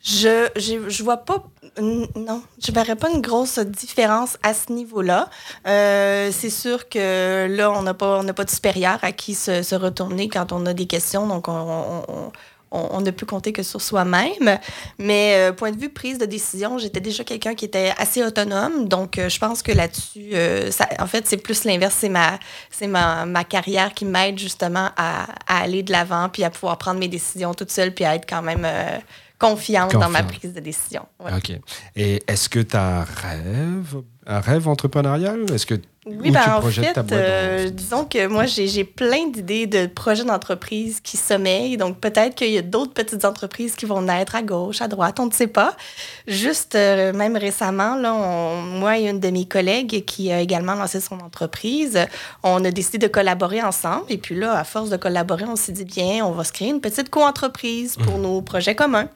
Je, 0.04 0.50
je, 0.58 1.04
vois 1.04 1.18
pas, 1.18 1.46
non, 1.82 2.44
je 2.64 2.72
verrais 2.74 2.98
pas 2.98 3.10
une 3.10 3.22
grosse 3.22 3.60
différence 3.60 4.38
à 4.44 4.54
ce 4.54 4.74
niveau-là. 4.74 5.30
Euh, 5.66 6.32
c'est 6.34 6.50
sûr 6.50 6.90
que 6.90 7.48
là, 7.50 7.72
on 7.72 7.82
n'a 7.82 7.94
pas, 7.94 8.20
on 8.20 8.26
pas 8.34 8.44
de 8.44 8.50
supérieur 8.50 9.00
à 9.02 9.14
qui 9.14 9.34
se, 9.34 9.76
retourner 9.76 10.28
quand 10.28 10.52
on 10.52 10.66
a 10.66 10.74
des 10.74 10.86
questions, 10.86 11.28
donc 11.28 11.48
on 11.48 12.04
on, 12.10 12.32
ne 12.72 13.12
peut 13.12 13.26
compter 13.26 13.54
que 13.54 13.64
sur 13.64 13.82
soi-même. 13.82 14.60
Mais 14.98 15.36
euh, 15.36 15.54
point 15.54 15.72
de 15.72 15.80
vue 15.80 15.90
prise 15.90 16.18
de 16.18 16.26
décision, 16.26 16.78
j'étais 16.78 17.00
déjà 17.00 17.24
quelqu'un 17.24 17.56
qui 17.56 17.66
était 17.66 17.94
assez 17.98 18.24
autonome. 18.24 18.88
Donc, 18.88 19.18
euh, 19.18 19.30
je 19.30 19.40
pense 19.40 19.62
que 19.62 19.72
là-dessus, 19.72 20.30
euh, 20.34 20.70
en 21.00 21.08
fait, 21.08 21.28
c'est 21.28 21.38
plus 21.38 21.64
l'inverse. 21.64 21.96
C'est 21.98 22.10
ma, 22.10 22.40
c'est 22.70 22.88
ma, 22.88 23.26
ma, 23.26 23.44
carrière 23.44 23.94
qui 23.94 24.06
m'aide 24.06 24.38
justement 24.38 24.90
à, 24.98 25.28
aller 25.48 25.84
de 25.84 25.92
l'avant, 25.92 26.30
puis 26.30 26.44
à 26.44 26.50
pouvoir 26.50 26.78
prendre 26.78 27.00
mes 27.00 27.08
décisions 27.08 27.54
toute 27.54 27.72
seule, 27.72 27.94
puis 27.94 28.06
à 28.06 28.16
être 28.16 28.28
quand 28.28 28.42
même 28.42 28.68
confiante, 29.40 29.94
dans 29.94 30.10
ma 30.10 30.24
prise 30.24 30.54
de 30.54 30.60
décision. 30.60 31.06
OK. 31.20 31.52
Et 31.96 32.24
est-ce 32.28 32.50
que 32.50 32.60
tu 32.60 32.76
as 32.76 33.00
un 33.00 33.04
rêve, 33.04 34.02
un 34.28 34.42
rêve 34.42 34.68
entrepreneurial? 34.68 35.46
Est-ce 35.54 35.66
que 35.66 35.76
oui, 36.06 36.32
ben, 36.32 36.42
en 36.56 36.62
fait, 36.62 36.98
euh, 37.12 37.70
disons 37.70 38.06
que 38.06 38.28
moi, 38.28 38.46
j'ai 38.46 38.86
plein 38.86 39.28
d'idées 39.28 39.68
de 39.68 39.88
projets 39.88 40.24
d'entreprise 40.24 41.02
qui 41.02 41.18
sommeillent. 41.18 41.76
Donc, 41.76 42.00
peut-être 42.00 42.36
qu'il 42.36 42.52
y 42.52 42.58
a 42.58 42.62
d'autres 42.62 42.94
petites 42.94 43.26
entreprises 43.26 43.76
qui 43.76 43.86
vont 43.86 44.02
naître 44.02 44.36
à 44.36 44.42
gauche, 44.42 44.82
à 44.82 44.88
droite, 44.88 45.20
on 45.20 45.26
ne 45.26 45.34
sait 45.34 45.48
pas. 45.48 45.76
Juste, 46.26 46.76
euh, 46.76 47.12
même 47.12 47.36
récemment, 47.36 47.96
là, 47.96 48.14
moi 48.64 48.98
et 48.98 49.10
une 49.10 49.20
de 49.20 49.30
mes 49.30 49.46
collègues 49.46 50.06
qui 50.06 50.32
a 50.32 50.40
également 50.40 50.76
lancé 50.76 51.02
son 51.02 51.20
entreprise, 51.20 52.00
on 52.42 52.64
a 52.64 52.72
décidé 52.72 53.00
de 53.00 53.08
collaborer 53.08 53.62
ensemble. 53.62 54.06
Et 54.08 54.18
puis 54.18 54.36
là, 54.36 54.58
à 54.58 54.64
force 54.64 54.90
de 54.90 54.98
collaborer, 54.98 55.44
on 55.46 55.58
s'est 55.58 55.74
dit, 55.74 55.86
bien, 55.86 56.26
on 56.26 56.32
va 56.32 56.46
se 56.46 56.54
créer 56.54 56.70
une 56.70 56.82
petite 56.82 57.10
co-entreprise 57.10 57.98
pour 57.98 58.18
mmh. 58.18 58.22
nos 58.22 58.42
projets 58.42 58.76
communs. 58.76 59.10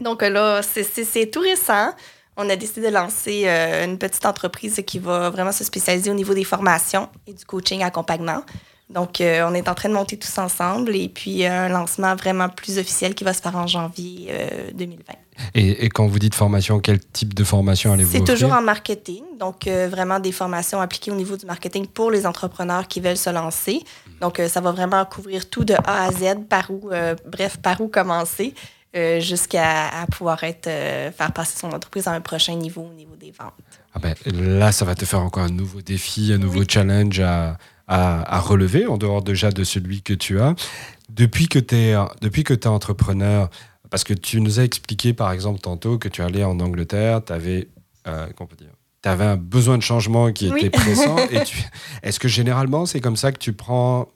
Donc 0.00 0.22
là, 0.22 0.60
c'est 0.62 1.30
tout 1.30 1.40
récent 1.40 1.90
on 2.36 2.48
a 2.48 2.56
décidé 2.56 2.88
de 2.88 2.92
lancer 2.92 3.44
euh, 3.46 3.84
une 3.84 3.98
petite 3.98 4.26
entreprise 4.26 4.82
qui 4.86 4.98
va 4.98 5.30
vraiment 5.30 5.52
se 5.52 5.64
spécialiser 5.64 6.10
au 6.10 6.14
niveau 6.14 6.34
des 6.34 6.44
formations 6.44 7.08
et 7.26 7.32
du 7.32 7.44
coaching 7.44 7.82
accompagnement. 7.82 8.42
Donc, 8.90 9.20
euh, 9.20 9.48
on 9.48 9.54
est 9.54 9.66
en 9.68 9.74
train 9.74 9.88
de 9.88 9.94
monter 9.94 10.18
tous 10.18 10.36
ensemble 10.38 10.94
et 10.94 11.08
puis 11.08 11.46
un 11.46 11.68
lancement 11.68 12.14
vraiment 12.16 12.50
plus 12.50 12.78
officiel 12.78 13.14
qui 13.14 13.24
va 13.24 13.32
se 13.32 13.40
faire 13.40 13.56
en 13.56 13.66
janvier 13.66 14.30
2020. 14.74 15.02
Euh, 15.08 15.44
et, 15.54 15.88
quand 15.88 16.06
vous 16.06 16.18
dites 16.18 16.34
formation, 16.34 16.80
quel 16.80 17.00
type 17.00 17.32
de 17.32 17.44
formation 17.44 17.92
allez-vous 17.92 18.12
C'est 18.12 18.24
toujours 18.24 18.52
en 18.52 18.60
marketing, 18.60 19.22
donc 19.38 19.66
vraiment 19.66 20.20
des 20.20 20.32
formations 20.32 20.80
appliquées 20.80 21.10
au 21.10 21.16
niveau 21.16 21.36
du 21.36 21.46
marketing 21.46 21.86
pour 21.86 22.10
les 22.10 22.26
entrepreneurs 22.26 22.86
qui 22.86 23.00
veulent 23.00 23.16
se 23.16 23.30
lancer. 23.30 23.82
Donc, 24.20 24.40
ça 24.48 24.60
va 24.60 24.70
vraiment 24.70 25.04
couvrir 25.06 25.48
tout 25.48 25.64
de 25.64 25.74
A 25.74 26.04
à 26.04 26.12
Z, 26.12 26.44
par 26.48 26.70
où, 26.70 26.90
bref, 27.26 27.56
par 27.56 27.80
où 27.80 27.88
commencer. 27.88 28.54
Euh, 28.96 29.18
jusqu'à 29.18 29.90
pouvoir 30.12 30.44
être, 30.44 30.68
euh, 30.68 31.10
faire 31.10 31.32
passer 31.32 31.58
son 31.58 31.72
entreprise 31.72 32.06
à 32.06 32.12
un 32.12 32.20
prochain 32.20 32.54
niveau 32.54 32.82
au 32.82 32.94
niveau 32.94 33.16
des 33.16 33.32
ventes. 33.32 33.52
Ah 33.92 33.98
ben, 33.98 34.14
là, 34.24 34.70
ça 34.70 34.84
va 34.84 34.94
te 34.94 35.04
faire 35.04 35.20
encore 35.20 35.42
un 35.42 35.50
nouveau 35.50 35.82
défi, 35.82 36.32
un 36.32 36.38
nouveau 36.38 36.62
challenge 36.68 37.18
à, 37.18 37.58
à, 37.88 38.38
relever, 38.38 38.86
en 38.86 38.96
dehors 38.96 39.22
déjà 39.22 39.50
de 39.50 39.64
celui 39.64 40.02
que 40.02 40.14
tu 40.14 40.40
as. 40.40 40.54
Depuis 41.08 41.48
que 41.48 41.58
tu 41.58 41.74
es, 41.74 41.96
depuis 42.20 42.44
que 42.44 42.54
es 42.54 42.66
entrepreneur, 42.68 43.50
parce 43.90 44.04
que 44.04 44.14
tu 44.14 44.40
nous 44.40 44.60
as 44.60 44.64
expliqué, 44.64 45.12
par 45.12 45.32
exemple, 45.32 45.60
tantôt 45.60 45.98
que 45.98 46.08
tu 46.08 46.22
allais 46.22 46.44
en 46.44 46.60
Angleterre, 46.60 47.24
tu 47.24 47.32
avais 47.32 47.68
euh, 48.06 48.26
peut 48.26 48.56
dire 48.56 48.70
avais 49.04 49.24
un 49.24 49.36
besoin 49.36 49.76
de 49.76 49.82
changement 49.82 50.32
qui 50.32 50.46
était 50.46 50.70
pressant. 50.70 51.16
Est-ce 52.02 52.18
que 52.18 52.28
généralement, 52.28 52.86
c'est 52.86 53.00
comme 53.00 53.16
ça 53.16 53.32
que 53.32 53.38
tu 53.38 53.52
prends. 53.52 54.08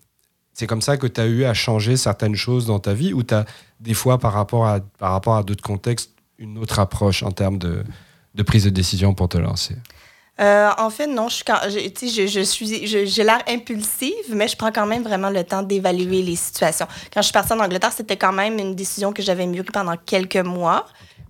C'est 0.54 0.66
comme 0.66 0.82
ça 0.82 0.96
que 0.96 1.06
tu 1.06 1.20
as 1.20 1.26
eu 1.26 1.44
à 1.44 1.54
changer 1.54 1.96
certaines 1.96 2.34
choses 2.34 2.66
dans 2.66 2.78
ta 2.78 2.94
vie 2.94 3.12
ou 3.12 3.22
tu 3.22 3.34
as 3.34 3.44
des 3.80 3.94
fois, 3.94 4.18
par 4.18 4.32
rapport 4.32 4.66
à, 4.66 4.80
par 4.80 5.12
rapport 5.12 5.36
à 5.36 5.42
d'autres 5.42 5.62
contextes, 5.62 6.12
une 6.38 6.58
autre 6.58 6.78
approche 6.78 7.22
en 7.22 7.30
termes 7.30 7.58
de, 7.58 7.84
de 8.34 8.42
prise 8.42 8.64
de 8.64 8.70
décision 8.70 9.14
pour 9.14 9.28
te 9.28 9.38
lancer? 9.38 9.76
Euh, 10.40 10.70
en 10.78 10.88
fait, 10.90 11.08
non, 11.08 11.28
je, 11.28 11.42
je, 11.68 12.26
je, 12.28 12.40
suis, 12.40 12.86
j'ai 12.86 13.24
l'air 13.24 13.42
impulsive, 13.48 14.12
mais 14.30 14.46
je 14.46 14.56
prends 14.56 14.70
quand 14.70 14.86
même 14.86 15.02
vraiment 15.02 15.30
le 15.30 15.42
temps 15.42 15.64
d'évaluer 15.64 16.22
les 16.22 16.36
situations. 16.36 16.86
Quand 17.12 17.22
je 17.22 17.26
suis 17.26 17.32
partie 17.32 17.52
en 17.52 17.58
Angleterre, 17.58 17.92
c'était 17.92 18.16
quand 18.16 18.32
même 18.32 18.56
une 18.58 18.76
décision 18.76 19.12
que 19.12 19.20
j'avais 19.20 19.46
mûrie 19.46 19.66
pendant 19.72 19.96
quelques 19.96 20.36
mois. 20.36 20.86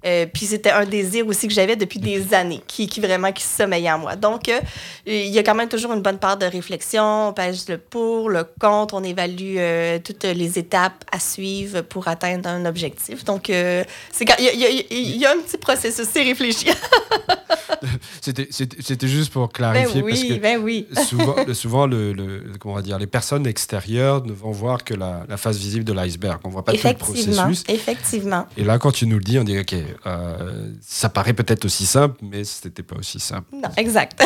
Euh, 0.06 0.26
puis 0.32 0.46
c'était 0.46 0.70
un 0.70 0.84
désir 0.84 1.26
aussi 1.26 1.48
que 1.48 1.54
j'avais 1.54 1.76
depuis 1.76 1.98
des 1.98 2.32
années, 2.32 2.62
qui, 2.66 2.86
qui 2.86 3.00
vraiment 3.00 3.32
qui 3.32 3.42
sommeillait 3.42 3.90
en 3.90 3.98
moi. 3.98 4.16
Donc, 4.16 4.48
euh, 4.48 4.60
il 5.06 5.28
y 5.28 5.38
a 5.38 5.42
quand 5.42 5.54
même 5.54 5.68
toujours 5.68 5.92
une 5.92 6.02
bonne 6.02 6.18
part 6.18 6.36
de 6.36 6.46
réflexion. 6.46 7.28
On 7.28 7.32
pèse 7.32 7.68
le 7.68 7.78
pour, 7.78 8.30
le 8.30 8.44
contre, 8.60 8.94
on 8.94 9.02
évalue 9.02 9.56
euh, 9.58 9.98
toutes 10.02 10.24
les 10.24 10.58
étapes 10.58 11.04
à 11.10 11.18
suivre 11.18 11.80
pour 11.82 12.06
atteindre 12.08 12.48
un 12.48 12.64
objectif. 12.64 13.24
Donc, 13.24 13.46
c'est 13.46 14.24
il 14.38 14.86
y, 14.90 15.18
y, 15.18 15.26
a 15.26 15.32
un 15.32 15.38
petit 15.38 15.58
processus, 15.58 16.06
c'est 16.10 16.22
réfléchir. 16.22 16.74
C'était 18.20 19.06
juste 19.06 19.32
pour 19.32 19.50
clarifier. 19.50 20.02
Ben 20.02 20.06
oui, 20.06 20.12
parce 20.12 20.24
que 20.24 20.34
ben 20.34 20.60
oui. 20.62 20.86
souvent, 21.08 21.36
souvent 21.54 21.86
le, 21.86 22.12
le, 22.12 22.44
comment 22.58 22.74
on 22.74 22.76
va 22.76 22.82
dire, 22.82 22.98
les 22.98 23.06
personnes 23.06 23.46
extérieures 23.46 24.24
ne 24.24 24.32
vont 24.32 24.50
voir 24.50 24.84
que 24.84 24.94
la, 24.94 25.24
la 25.28 25.36
face 25.36 25.56
visible 25.56 25.84
de 25.84 25.92
l'iceberg. 25.92 26.40
On 26.44 26.48
ne 26.48 26.52
voit 26.52 26.64
pas 26.64 26.72
tout 26.72 26.86
le 26.86 26.94
processus. 26.94 27.64
Effectivement. 27.68 28.46
Et 28.56 28.64
là, 28.64 28.78
quand 28.78 28.92
tu 28.92 29.06
nous 29.06 29.18
le 29.18 29.24
dis, 29.24 29.38
on 29.38 29.44
dit 29.44 29.58
OK, 29.58 29.74
euh, 30.06 30.72
ça 30.80 31.08
paraît 31.08 31.32
peut-être 31.32 31.64
aussi 31.64 31.86
simple, 31.86 32.16
mais 32.22 32.44
ce 32.44 32.66
n'était 32.66 32.82
pas 32.82 32.96
aussi 32.96 33.20
simple. 33.20 33.48
Non, 33.52 33.68
exact. 33.76 34.22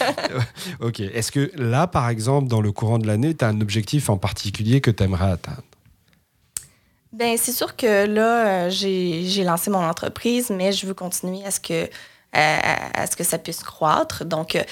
ok. 0.80 1.00
Est-ce 1.00 1.32
que 1.32 1.50
là, 1.56 1.86
par 1.86 2.08
exemple, 2.08 2.48
dans 2.48 2.60
le 2.60 2.72
courant 2.72 2.98
de 2.98 3.06
l'année, 3.06 3.34
tu 3.34 3.44
as 3.44 3.48
un 3.48 3.60
objectif 3.60 4.10
en 4.10 4.16
particulier 4.16 4.80
que 4.80 4.90
tu 4.90 5.02
aimerais 5.02 5.32
atteindre? 5.32 5.62
Ben, 7.12 7.36
c'est 7.38 7.52
sûr 7.52 7.74
que 7.76 8.06
là, 8.06 8.66
euh, 8.66 8.70
j'ai 8.70 9.44
lancé 9.44 9.70
mon 9.70 9.82
entreprise, 9.82 10.50
mais 10.50 10.72
je 10.72 10.86
veux 10.86 10.94
continuer 10.94 11.44
à 11.44 11.50
ce 11.50 11.60
que 11.60 11.88
à, 12.32 13.06
ce 13.06 13.16
que 13.16 13.24
ça 13.24 13.38
puisse 13.38 13.62
croître. 13.62 14.24
Donc, 14.24 14.62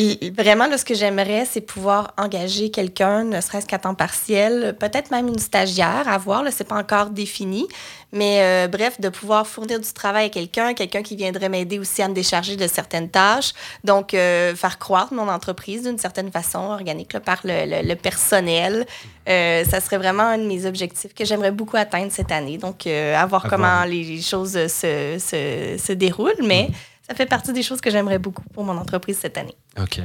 euh, 0.00 0.30
vraiment, 0.36 0.66
là, 0.66 0.78
ce 0.78 0.84
que 0.84 0.94
j'aimerais, 0.94 1.44
c'est 1.44 1.60
pouvoir 1.60 2.14
engager 2.16 2.70
quelqu'un, 2.70 3.24
ne 3.24 3.40
serait-ce 3.40 3.66
qu'à 3.66 3.78
temps 3.78 3.94
partiel, 3.94 4.76
peut-être 4.78 5.10
même 5.10 5.28
une 5.28 5.38
stagiaire 5.38 6.06
à 6.06 6.16
voir, 6.18 6.44
ce 6.50 6.62
n'est 6.62 6.68
pas 6.68 6.76
encore 6.76 7.10
défini. 7.10 7.66
Mais 8.12 8.40
euh, 8.40 8.68
bref, 8.68 9.00
de 9.00 9.08
pouvoir 9.08 9.46
fournir 9.46 9.78
du 9.78 9.92
travail 9.92 10.26
à 10.26 10.28
quelqu'un, 10.28 10.74
quelqu'un 10.74 11.02
qui 11.02 11.16
viendrait 11.16 11.48
m'aider 11.48 11.78
aussi 11.78 12.02
à 12.02 12.08
me 12.08 12.14
décharger 12.14 12.56
de 12.56 12.66
certaines 12.66 13.08
tâches. 13.08 13.52
Donc, 13.84 14.14
euh, 14.14 14.54
faire 14.56 14.78
croître 14.78 15.12
mon 15.12 15.28
entreprise 15.28 15.82
d'une 15.84 15.98
certaine 15.98 16.30
façon 16.32 16.58
organique 16.58 17.18
par 17.20 17.40
le, 17.44 17.94
personnel. 17.94 18.86
ça 19.26 19.80
serait 19.80 19.98
vraiment 19.98 20.24
un 20.24 20.38
de 20.38 20.44
mes 20.46 20.66
objectifs 20.66 21.14
que 21.14 21.24
j'aimerais 21.24 21.52
beaucoup 21.52 21.76
atteindre 21.76 22.10
cette 22.10 22.32
année. 22.32 22.58
Donc, 22.58 22.86
à 22.86 23.24
voir 23.26 23.46
comment 23.48 23.84
les 23.84 24.20
choses 24.22 24.52
se, 24.52 25.18
se, 25.18 25.76
se 25.78 25.92
déroulent. 25.92 26.42
Mais 26.42 26.70
ça 27.10 27.16
fait 27.16 27.26
partie 27.26 27.52
des 27.52 27.64
choses 27.64 27.80
que 27.80 27.90
j'aimerais 27.90 28.20
beaucoup 28.20 28.44
pour 28.54 28.62
mon 28.62 28.76
entreprise 28.76 29.18
cette 29.18 29.36
année. 29.36 29.56
OK. 29.76 30.00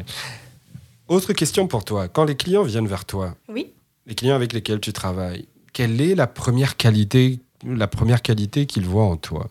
Autre 1.08 1.34
question 1.34 1.68
pour 1.68 1.86
toi. 1.86 2.08
Quand 2.08 2.26
les 2.26 2.36
clients 2.36 2.64
viennent 2.64 2.88
vers 2.88 3.06
toi, 3.06 3.36
oui. 3.48 3.72
les 4.08 4.16
clients 4.16 4.34
avec 4.34 4.54
lesquels 4.54 4.80
tu 4.80 4.92
travailles, 4.92 5.48
quelle 5.72 6.02
est 6.02 6.16
la 6.16 6.26
première 6.26 6.78
qualité, 6.78 7.42
la 7.64 7.86
première 7.86 8.24
qualité 8.24 8.66
qu'ils 8.66 8.86
voient 8.86 9.06
en 9.06 9.18
toi? 9.18 9.48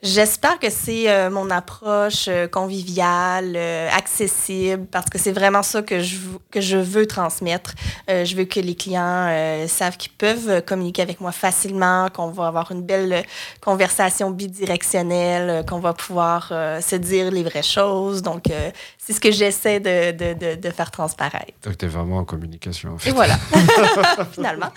J'espère 0.00 0.60
que 0.60 0.70
c'est 0.70 1.10
euh, 1.10 1.28
mon 1.28 1.50
approche 1.50 2.26
euh, 2.28 2.46
conviviale, 2.46 3.54
euh, 3.56 3.88
accessible, 3.90 4.86
parce 4.86 5.10
que 5.10 5.18
c'est 5.18 5.32
vraiment 5.32 5.64
ça 5.64 5.82
que 5.82 5.98
je, 5.98 6.18
que 6.52 6.60
je 6.60 6.76
veux 6.76 7.06
transmettre. 7.06 7.74
je 8.08 8.36
veux 8.36 8.44
que 8.44 8.60
les 8.60 8.76
clients 8.76 9.66
savent 9.66 9.96
qu'ils 9.96 10.12
peuvent 10.12 10.62
communiquer 10.64 11.02
avec 11.02 11.20
moi 11.20 11.32
facilement, 11.32 12.08
qu'on 12.10 12.28
va 12.28 12.46
avoir 12.46 12.70
une 12.70 12.82
belle 12.82 13.24
conversation 13.60 14.30
bidirectionnelle, 14.30 15.64
qu'on 15.66 15.80
va 15.80 15.94
pouvoir 15.94 16.48
se 16.48 16.96
dire 16.96 17.30
les 17.30 17.42
vraies 17.42 17.62
choses. 17.62 18.22
Donc, 18.22 18.44
c'est 19.08 19.14
ce 19.14 19.20
que 19.20 19.32
j'essaie 19.32 19.80
de, 19.80 20.12
de, 20.12 20.60
de, 20.60 20.70
faire 20.70 20.90
transparaître. 20.90 21.54
Donc, 21.62 21.78
tu 21.78 21.86
es 21.86 21.88
vraiment 21.88 22.18
en 22.18 22.26
communication. 22.26 22.92
En 22.92 22.98
fait. 22.98 23.08
Et 23.08 23.12
voilà, 23.14 23.38
finalement. 24.32 24.70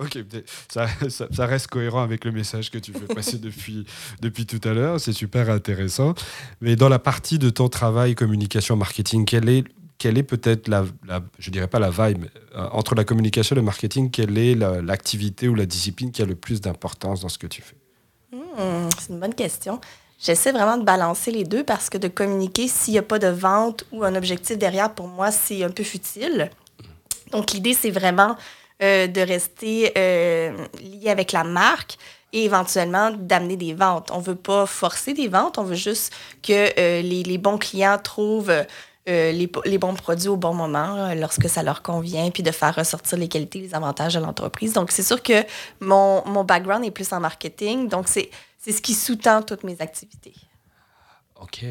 ok, 0.00 0.18
ça, 0.66 0.86
ça, 1.10 1.44
reste 1.44 1.66
cohérent 1.66 2.02
avec 2.02 2.24
le 2.24 2.32
message 2.32 2.70
que 2.70 2.78
tu 2.78 2.94
fais 2.94 3.14
passer 3.14 3.36
depuis, 3.36 3.84
depuis 4.22 4.46
tout 4.46 4.66
à 4.66 4.72
l'heure. 4.72 4.98
C'est 4.98 5.12
super 5.12 5.50
intéressant. 5.50 6.14
Mais 6.62 6.74
dans 6.74 6.88
la 6.88 6.98
partie 6.98 7.38
de 7.38 7.50
ton 7.50 7.68
travail 7.68 8.14
communication 8.14 8.76
marketing, 8.76 9.26
quelle 9.26 9.50
est 9.50 9.64
quelle 9.98 10.16
est 10.16 10.22
peut-être 10.22 10.66
la, 10.66 10.86
la, 11.06 11.20
je 11.38 11.50
dirais 11.50 11.68
pas 11.68 11.78
la 11.78 11.90
vibe, 11.90 12.24
euh, 12.56 12.66
entre 12.72 12.94
la 12.94 13.04
communication 13.04 13.54
et 13.54 13.58
le 13.58 13.62
marketing, 13.62 14.10
quelle 14.10 14.38
est 14.38 14.54
l'activité 14.54 15.48
ou 15.48 15.54
la 15.54 15.66
discipline 15.66 16.10
qui 16.12 16.22
a 16.22 16.24
le 16.24 16.34
plus 16.34 16.62
d'importance 16.62 17.20
dans 17.20 17.28
ce 17.28 17.38
que 17.38 17.46
tu 17.46 17.60
fais? 17.60 17.76
Hmm, 18.32 18.88
C'est 18.98 19.12
une 19.12 19.20
bonne 19.20 19.34
question. 19.34 19.80
J'essaie 20.22 20.52
vraiment 20.52 20.76
de 20.76 20.84
balancer 20.84 21.32
les 21.32 21.42
deux 21.42 21.64
parce 21.64 21.90
que 21.90 21.98
de 21.98 22.06
communiquer, 22.06 22.68
s'il 22.68 22.92
n'y 22.92 22.98
a 22.98 23.02
pas 23.02 23.18
de 23.18 23.26
vente 23.26 23.84
ou 23.90 24.04
un 24.04 24.14
objectif 24.14 24.56
derrière, 24.56 24.94
pour 24.94 25.08
moi, 25.08 25.32
c'est 25.32 25.64
un 25.64 25.70
peu 25.70 25.82
futile. 25.82 26.48
Donc, 27.32 27.50
l'idée, 27.50 27.74
c'est 27.74 27.90
vraiment 27.90 28.36
euh, 28.82 29.08
de 29.08 29.20
rester 29.20 29.92
euh, 29.98 30.56
lié 30.80 31.10
avec 31.10 31.32
la 31.32 31.42
marque 31.42 31.96
et 32.32 32.44
éventuellement 32.44 33.10
d'amener 33.10 33.56
des 33.56 33.74
ventes. 33.74 34.10
On 34.12 34.18
ne 34.18 34.22
veut 34.22 34.36
pas 34.36 34.64
forcer 34.64 35.12
des 35.12 35.26
ventes, 35.26 35.58
on 35.58 35.64
veut 35.64 35.74
juste 35.74 36.12
que 36.40 36.52
euh, 36.78 37.02
les, 37.02 37.24
les, 37.24 37.38
bons 37.38 37.58
clients 37.58 37.98
trouvent 38.02 38.52
les, 39.06 39.50
les, 39.64 39.78
bons 39.78 39.94
produits 39.94 40.28
au 40.28 40.36
bon 40.36 40.54
moment 40.54 41.12
lorsque 41.16 41.48
ça 41.48 41.64
leur 41.64 41.82
convient, 41.82 42.30
puis 42.30 42.44
de 42.44 42.52
faire 42.52 42.76
ressortir 42.76 43.18
les 43.18 43.26
qualités, 43.26 43.58
les 43.58 43.74
avantages 43.74 44.14
de 44.14 44.20
l'entreprise. 44.20 44.72
Donc, 44.72 44.92
c'est 44.92 45.02
sûr 45.02 45.20
que 45.20 45.42
mon, 45.80 46.22
mon 46.26 46.44
background 46.44 46.84
est 46.84 46.92
plus 46.92 47.12
en 47.12 47.18
marketing. 47.18 47.88
Donc, 47.88 48.06
c'est 48.06 48.30
c'est 48.62 48.70
ce 48.70 48.80
qui 48.80 48.94
sous-tend 48.94 49.42
toutes 49.42 49.64
mes 49.64 49.80
activités. 49.80 50.34
Ok. 51.40 51.64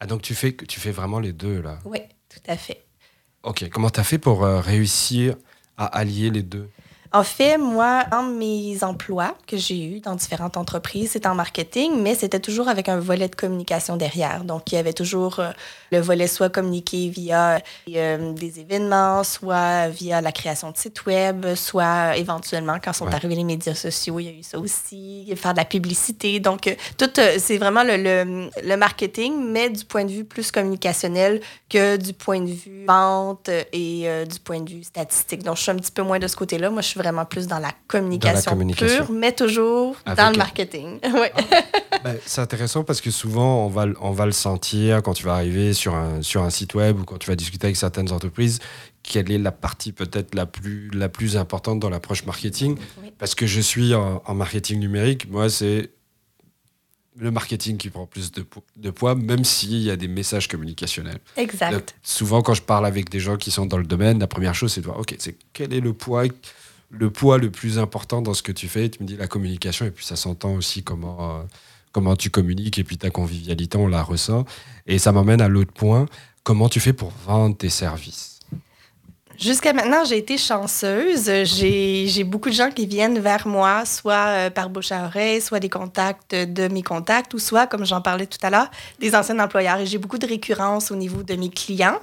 Ah, 0.00 0.06
donc 0.06 0.20
tu 0.20 0.34
fais, 0.34 0.52
tu 0.56 0.80
fais 0.80 0.90
vraiment 0.90 1.20
les 1.20 1.32
deux, 1.32 1.62
là? 1.62 1.78
Oui, 1.84 2.00
tout 2.28 2.40
à 2.48 2.56
fait. 2.56 2.84
Ok. 3.44 3.68
Comment 3.70 3.88
tu 3.88 4.00
as 4.00 4.04
fait 4.04 4.18
pour 4.18 4.44
euh, 4.44 4.60
réussir 4.60 5.36
à 5.76 5.86
allier 5.86 6.30
les 6.30 6.42
deux? 6.42 6.68
En 7.12 7.22
fait, 7.22 7.56
moi, 7.56 8.04
un 8.12 8.24
de 8.24 8.34
mes 8.34 8.84
emplois 8.84 9.34
que 9.46 9.56
j'ai 9.56 9.82
eu 9.82 10.00
dans 10.00 10.14
différentes 10.14 10.58
entreprises, 10.58 11.12
c'était 11.12 11.28
en 11.28 11.34
marketing, 11.34 12.02
mais 12.02 12.14
c'était 12.14 12.40
toujours 12.40 12.68
avec 12.68 12.90
un 12.90 13.00
volet 13.00 13.28
de 13.28 13.34
communication 13.34 13.96
derrière. 13.96 14.44
Donc, 14.44 14.70
il 14.70 14.74
y 14.74 14.78
avait 14.78 14.92
toujours 14.92 15.40
euh, 15.40 15.50
le 15.90 16.00
volet 16.00 16.26
soit 16.26 16.50
communiqué 16.50 17.08
via 17.08 17.62
euh, 17.94 18.32
des 18.32 18.60
événements, 18.60 19.24
soit 19.24 19.88
via 19.88 20.20
la 20.20 20.32
création 20.32 20.70
de 20.70 20.76
sites 20.76 21.06
web, 21.06 21.54
soit 21.54 22.18
éventuellement, 22.18 22.76
quand 22.82 22.92
sont 22.92 23.06
arrivés 23.06 23.36
les 23.36 23.44
médias 23.44 23.74
sociaux, 23.74 24.20
il 24.20 24.24
y 24.24 24.28
a 24.28 24.32
eu 24.32 24.42
ça 24.42 24.58
aussi, 24.58 25.32
faire 25.34 25.54
de 25.54 25.58
la 25.58 25.64
publicité. 25.64 26.40
Donc, 26.40 26.66
euh, 26.66 26.74
tout, 26.98 27.10
c'est 27.38 27.56
vraiment 27.56 27.84
le, 27.84 27.96
le, 27.96 28.50
le, 28.62 28.76
marketing, 28.76 29.50
mais 29.50 29.70
du 29.70 29.86
point 29.86 30.04
de 30.04 30.10
vue 30.10 30.24
plus 30.24 30.52
communicationnel 30.52 31.40
que 31.70 31.96
du 31.96 32.12
point 32.12 32.40
de 32.40 32.50
vue 32.50 32.84
vente 32.86 33.48
et 33.72 34.06
du 34.30 34.40
point 34.40 34.60
de 34.60 34.70
vue 34.70 34.84
statistique. 34.84 35.42
Donc, 35.42 35.56
je 35.56 35.62
suis 35.62 35.70
un 35.70 35.76
petit 35.76 35.90
peu 35.90 36.02
moins 36.02 36.18
de 36.18 36.26
ce 36.26 36.36
côté-là. 36.36 36.68
Moi, 36.70 36.82
je 36.82 36.88
suis 36.88 36.97
vraiment 36.98 37.24
plus 37.24 37.46
dans 37.46 37.58
la 37.58 37.72
communication, 37.86 38.58
pure, 38.58 39.10
mais 39.10 39.32
toujours 39.32 39.96
dans 40.04 40.30
le 40.30 40.36
marketing. 40.36 41.00
Ah, 41.90 42.00
ben, 42.04 42.16
c'est 42.26 42.40
intéressant 42.40 42.84
parce 42.84 43.00
que 43.00 43.10
souvent, 43.10 43.64
on 43.64 43.68
va, 43.68 43.86
on 44.00 44.12
va 44.12 44.24
le 44.24 44.32
sentir 44.32 45.02
quand 45.02 45.14
tu 45.14 45.24
vas 45.24 45.34
arriver 45.34 45.72
sur 45.72 45.94
un, 45.94 46.22
sur 46.22 46.42
un 46.42 46.50
site 46.50 46.74
web 46.74 47.00
ou 47.00 47.04
quand 47.04 47.18
tu 47.18 47.28
vas 47.28 47.34
discuter 47.34 47.66
avec 47.66 47.76
certaines 47.76 48.12
entreprises, 48.12 48.60
quelle 49.02 49.30
est 49.32 49.38
la 49.38 49.52
partie 49.52 49.92
peut-être 49.92 50.34
la 50.34 50.46
plus, 50.46 50.90
la 50.90 51.08
plus 51.08 51.36
importante 51.36 51.80
dans 51.80 51.90
l'approche 51.90 52.24
marketing. 52.24 52.76
Parce 53.18 53.34
que 53.34 53.46
je 53.46 53.60
suis 53.60 53.94
en, 53.94 54.22
marketing 54.34 54.78
numérique, 54.78 55.28
moi, 55.30 55.48
c'est 55.48 55.90
le 57.16 57.30
marketing 57.30 57.78
qui 57.78 57.90
prend 57.90 58.06
plus 58.06 58.30
de, 58.30 58.46
de 58.76 58.90
poids, 58.90 59.14
même 59.14 59.44
s'il 59.44 59.78
y 59.78 59.90
a 59.90 59.96
des 59.96 60.08
messages 60.08 60.46
communicationnels. 60.46 61.18
Exact. 61.36 61.96
souvent, 62.02 62.42
quand 62.42 62.54
je 62.54 62.62
parle 62.62 62.86
avec 62.86 63.10
des 63.10 63.18
gens 63.18 63.36
qui 63.36 63.50
sont 63.50 63.66
dans 63.66 63.78
le 63.78 63.84
domaine, 63.86 64.20
la 64.20 64.28
première 64.28 64.54
chose, 64.54 64.72
c'est 64.72 64.80
de 64.80 64.86
voir, 64.86 65.00
OK, 65.00 65.16
c'est 65.18 65.36
quel 65.52 65.72
est 65.72 65.80
le 65.80 65.92
poids 65.92 66.24
le 66.90 67.10
poids 67.10 67.38
le 67.38 67.50
plus 67.50 67.78
important 67.78 68.22
dans 68.22 68.34
ce 68.34 68.42
que 68.42 68.52
tu 68.52 68.68
fais. 68.68 68.88
Tu 68.88 69.02
me 69.02 69.08
dis 69.08 69.16
la 69.16 69.26
communication, 69.26 69.86
et 69.86 69.90
puis 69.90 70.04
ça 70.04 70.16
s'entend 70.16 70.54
aussi 70.54 70.82
comment, 70.82 71.38
euh, 71.38 71.42
comment 71.92 72.16
tu 72.16 72.30
communiques, 72.30 72.78
et 72.78 72.84
puis 72.84 72.98
ta 72.98 73.10
convivialité, 73.10 73.78
on 73.78 73.86
la 73.86 74.02
ressent. 74.02 74.44
Et 74.86 74.98
ça 74.98 75.12
m'emmène 75.12 75.40
à 75.40 75.48
l'autre 75.48 75.72
point. 75.72 76.06
Comment 76.42 76.68
tu 76.68 76.80
fais 76.80 76.92
pour 76.92 77.12
vendre 77.26 77.56
tes 77.56 77.68
services? 77.68 78.40
Jusqu'à 79.38 79.72
maintenant, 79.72 80.04
j'ai 80.04 80.18
été 80.18 80.36
chanceuse. 80.36 81.30
J'ai 81.44 82.24
beaucoup 82.24 82.48
de 82.48 82.54
gens 82.54 82.70
qui 82.72 82.86
viennent 82.86 83.20
vers 83.20 83.46
moi, 83.46 83.84
soit 83.84 84.26
euh, 84.26 84.50
par 84.50 84.68
bouche 84.68 84.90
à 84.90 85.04
oreille, 85.04 85.40
soit 85.40 85.60
des 85.60 85.68
contacts 85.68 86.34
de 86.34 86.66
mes 86.66 86.82
contacts, 86.82 87.34
ou 87.34 87.38
soit, 87.38 87.68
comme 87.68 87.84
j'en 87.84 88.00
parlais 88.00 88.26
tout 88.26 88.38
à 88.42 88.50
l'heure, 88.50 88.68
des 88.98 89.14
anciens 89.14 89.38
employeurs. 89.38 89.78
Et 89.78 89.86
j'ai 89.86 89.98
beaucoup 89.98 90.18
de 90.18 90.26
récurrence 90.26 90.90
au 90.90 90.96
niveau 90.96 91.22
de 91.22 91.34
mes 91.36 91.50
clients. 91.50 92.00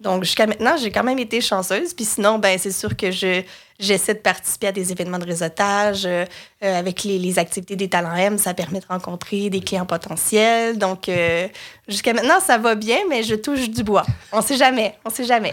Donc, 0.00 0.22
jusqu'à 0.22 0.46
maintenant, 0.46 0.76
j'ai 0.76 0.92
quand 0.92 1.02
même 1.02 1.18
été 1.18 1.40
chanceuse. 1.40 1.92
Puis 1.92 2.04
sinon, 2.04 2.38
ben, 2.38 2.56
c'est 2.56 2.70
sûr 2.70 2.96
que 2.96 3.10
je, 3.10 3.42
j'essaie 3.80 4.14
de 4.14 4.20
participer 4.20 4.68
à 4.68 4.72
des 4.72 4.92
événements 4.92 5.18
de 5.18 5.24
réseautage. 5.24 6.06
Euh, 6.06 6.24
euh, 6.62 6.78
avec 6.78 7.02
les, 7.04 7.38
activités 7.38 7.74
des 7.74 7.88
talents 7.88 8.14
M, 8.14 8.38
ça 8.38 8.54
permet 8.54 8.80
de 8.80 8.86
rencontrer 8.86 9.50
des 9.50 9.60
clients 9.60 9.86
potentiels. 9.86 10.78
Donc, 10.78 11.08
euh, 11.08 11.48
jusqu'à 11.88 12.12
maintenant, 12.12 12.40
ça 12.40 12.58
va 12.58 12.76
bien, 12.76 12.98
mais 13.08 13.22
je 13.24 13.34
touche 13.34 13.68
du 13.68 13.82
bois. 13.82 14.04
On 14.32 14.40
sait 14.40 14.56
jamais. 14.56 14.94
On 15.04 15.10
sait 15.10 15.24
jamais. 15.24 15.52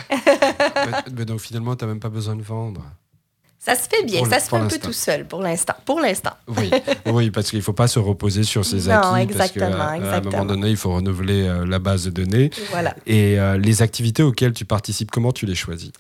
mais, 1.16 1.26
donc, 1.26 1.40
finalement, 1.40 1.76
tu 1.76 1.86
n'as 1.86 1.90
même 1.90 2.00
pas 2.00 2.10
besoin 2.10 2.36
de 2.36 2.44
vendre. 2.44 2.82
Ça 3.66 3.76
se 3.76 3.90
fait 3.90 4.04
bien, 4.06 4.24
ça 4.26 4.40
se 4.40 4.50
fait 4.50 4.58
un 4.58 4.68
peu 4.68 4.78
tout 4.78 4.94
seul 4.94 5.26
pour 5.26 5.42
l'instant. 5.42 5.74
Pour 5.86 6.00
l'instant. 6.00 6.34
Oui, 6.48 6.70
oui, 7.08 7.32
parce 7.32 7.50
qu'il 7.50 7.60
ne 7.60 7.64
faut 7.64 7.74
pas 7.74 7.88
se 7.88 7.98
reposer 7.98 8.44
sur 8.44 8.64
ses 8.64 8.90
acquis. 8.90 9.08
Non, 9.08 9.16
exactement, 9.16 9.70
parce 9.70 10.00
qu'à, 10.00 10.12
à 10.12 10.18
un 10.18 10.22
moment 10.22 10.46
donné, 10.46 10.70
il 10.70 10.78
faut 10.78 10.94
renouveler 10.94 11.52
la 11.66 11.80
base 11.80 12.06
de 12.06 12.12
données. 12.12 12.52
Voilà. 12.70 12.96
Et 13.08 13.38
les 13.58 13.82
activités 13.82 14.22
auxquelles 14.22 14.54
tu 14.54 14.66
participes, 14.66 15.10
comment 15.10 15.32
tu 15.32 15.46
les 15.46 15.56
choisis? 15.56 15.92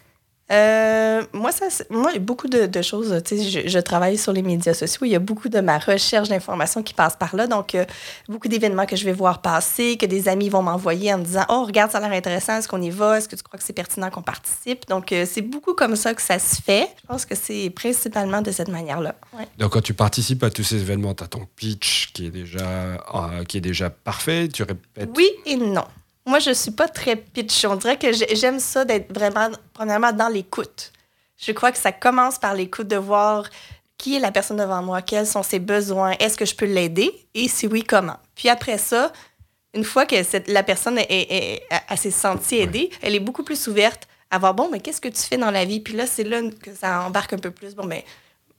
Euh, 0.52 1.24
moi, 1.34 1.52
ça, 1.52 1.66
moi, 1.90 2.12
il 2.12 2.16
y 2.16 2.18
a 2.18 2.20
beaucoup 2.20 2.48
de, 2.48 2.68
de 2.68 2.82
choses. 2.84 3.20
Je, 3.28 3.68
je, 3.68 3.80
travaille 3.80 4.16
sur 4.16 4.32
les 4.32 4.44
médias 4.44 4.75
sociaux. 4.75 5.02
Il 5.06 5.10
y 5.10 5.16
a 5.16 5.20
beaucoup 5.20 5.50
de 5.50 5.60
ma 5.60 5.80
recherche 5.80 6.30
d'informations 6.30 6.84
qui 6.84 6.94
passe 6.94 7.16
par 7.16 7.36
là. 7.36 7.48
Donc, 7.48 7.74
euh, 7.74 7.84
beaucoup 8.30 8.48
d'événements 8.48 8.86
que 8.86 8.96
je 8.96 9.06
vais 9.06 9.12
voir 9.12 9.42
passer, 9.42 9.98
que 9.98 10.06
des 10.06 10.28
amis 10.28 10.50
vont 10.50 10.62
m'envoyer 10.62 11.12
en 11.14 11.18
me 11.18 11.24
disant 11.24 11.46
Oh, 11.50 11.64
regarde, 11.66 11.92
ça 11.92 11.98
a 11.98 12.02
l'air 12.02 12.12
intéressant. 12.12 12.58
Est-ce 12.58 12.68
qu'on 12.68 12.82
y 12.82 12.92
va? 12.92 13.18
Est-ce 13.18 13.28
que 13.28 13.36
tu 13.36 13.42
crois 13.42 13.58
que 13.58 13.66
c'est 13.66 13.74
pertinent 13.74 14.12
qu'on 14.12 14.22
participe? 14.22 14.88
Donc, 14.88 15.12
euh, 15.12 15.25
c'est 15.28 15.42
beaucoup 15.42 15.74
comme 15.74 15.96
ça 15.96 16.14
que 16.14 16.22
ça 16.22 16.38
se 16.38 16.62
fait. 16.62 16.90
Je 17.02 17.08
pense 17.08 17.25
que 17.25 17.34
c'est 17.34 17.72
principalement 17.72 18.44
de 18.44 18.52
cette 18.52 18.70
manière-là. 18.70 19.16
Donc, 19.58 19.74
quand 19.74 19.82
tu 19.82 19.96
participes 19.96 20.44
à 20.44 20.52
tous 20.52 20.64
ces 20.64 20.78
événements, 20.78 21.16
tu 21.16 21.24
as 21.24 21.28
ton 21.28 21.48
pitch 21.56 22.12
qui 22.14 22.28
est 22.28 22.32
déjà, 22.32 23.04
qui 23.48 23.58
est 23.58 23.62
déjà 23.62 23.90
parfait. 23.90 24.48
Tu 24.50 24.62
répètes? 24.62 25.10
Oui 25.16 25.28
et 25.48 25.56
non. 25.56 25.86
Moi, 26.25 26.39
je 26.39 26.51
suis 26.51 26.72
pas 26.72 26.88
très 26.88 27.15
pitch. 27.15 27.65
On 27.65 27.75
dirait 27.75 27.98
que 27.98 28.12
j'aime 28.12 28.60
ça 28.60 28.84
d'être 28.84 29.13
vraiment, 29.13 29.50
premièrement, 29.74 30.12
dans 30.12 30.27
l'écoute. 30.27 30.91
Je 31.38 31.51
crois 31.51 31.72
que 31.72 31.77
ça 31.77 31.91
commence 31.91 32.39
par 32.39 32.53
l'écoute 32.53 32.88
de 32.88 32.96
voir 32.96 33.50
qui 33.98 34.15
est 34.15 34.20
la 34.20 34.32
personne 34.32 34.58
devant 34.58 34.82
moi, 34.82 35.01
quels 35.01 35.27
sont 35.27 35.44
ses 35.44 35.60
besoins, 35.60 36.12
est-ce 36.20 36.38
que 36.38 36.46
je 36.46 36.55
peux 36.55 36.65
l'aider 36.65 37.12
et 37.34 37.48
si 37.48 37.65
oui, 37.65 37.84
comment. 37.84 38.17
Puis 38.36 38.50
après 38.50 38.77
ça, 38.77 39.13
une 39.74 39.84
fois 39.84 40.05
que 40.05 40.22
cette, 40.24 40.48
la 40.48 40.63
personne 40.63 40.98
est, 40.98 41.05
est, 41.10 41.96
s'est 41.96 42.12
sentie 42.12 42.58
aidée, 42.58 42.89
elle 43.01 43.15
est 43.15 43.20
beaucoup 43.20 43.44
plus 43.44 43.67
ouverte 43.67 44.08
à 44.32 44.38
voir, 44.38 44.53
bon, 44.53 44.70
mais 44.72 44.79
qu'est-ce 44.79 45.01
que 45.01 45.08
tu 45.08 45.22
fais 45.22 45.38
dans 45.38 45.51
la 45.51 45.65
vie? 45.65 45.79
Puis 45.79 45.94
là, 45.94 46.08
c'est 46.08 46.24
là 46.24 46.41
que 46.62 46.74
ça 46.74 47.03
embarque 47.03 47.34
un 47.34 47.38
peu 47.38 47.51
plus. 47.51 47.75
Bon, 47.75 47.86
mais 47.86 48.03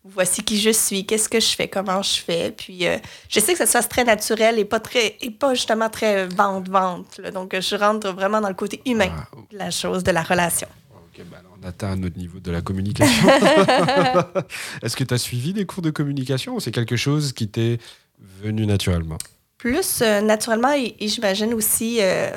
voici 0.08 0.42
qui 0.42 0.60
je 0.60 0.70
suis, 0.70 1.04
qu'est-ce 1.06 1.28
que 1.28 1.40
je 1.40 1.54
fais, 1.54 1.68
comment 1.68 2.02
je 2.02 2.20
fais. 2.20 2.52
Puis 2.52 2.86
euh, 2.86 2.98
je 3.28 3.40
sais 3.40 3.52
que 3.52 3.58
ça 3.58 3.66
se 3.66 3.72
fasse 3.72 3.88
très 3.88 4.04
naturel 4.04 4.58
et 4.58 4.64
pas 4.64 4.80
très 4.80 5.16
et 5.20 5.30
pas 5.30 5.54
justement 5.54 5.88
très 5.88 6.26
vente 6.26 6.68
vente. 6.68 7.20
Donc 7.32 7.58
je 7.58 7.76
rentre 7.76 8.10
vraiment 8.10 8.40
dans 8.40 8.48
le 8.48 8.54
côté 8.54 8.80
humain 8.86 9.10
ah, 9.10 9.28
de 9.50 9.58
la 9.58 9.70
chose, 9.70 10.02
de 10.04 10.10
la 10.10 10.22
relation. 10.22 10.68
Ok, 10.94 11.24
ben 11.30 11.38
on 11.58 11.66
atteint 11.66 11.92
un 11.92 12.02
autre 12.02 12.18
niveau 12.18 12.40
de 12.40 12.50
la 12.50 12.60
communication. 12.60 13.28
Est-ce 14.82 14.96
que 14.96 15.04
tu 15.04 15.14
as 15.14 15.18
suivi 15.18 15.52
des 15.52 15.66
cours 15.66 15.82
de 15.82 15.90
communication 15.90 16.56
ou 16.56 16.60
c'est 16.60 16.72
quelque 16.72 16.96
chose 16.96 17.32
qui 17.32 17.48
t'est 17.48 17.78
venu 18.18 18.66
naturellement? 18.66 19.18
Plus 19.58 20.02
euh, 20.02 20.20
naturellement 20.20 20.72
et, 20.72 20.94
j'imagine 21.00 21.54
aussi 21.54 21.98
euh, 22.00 22.30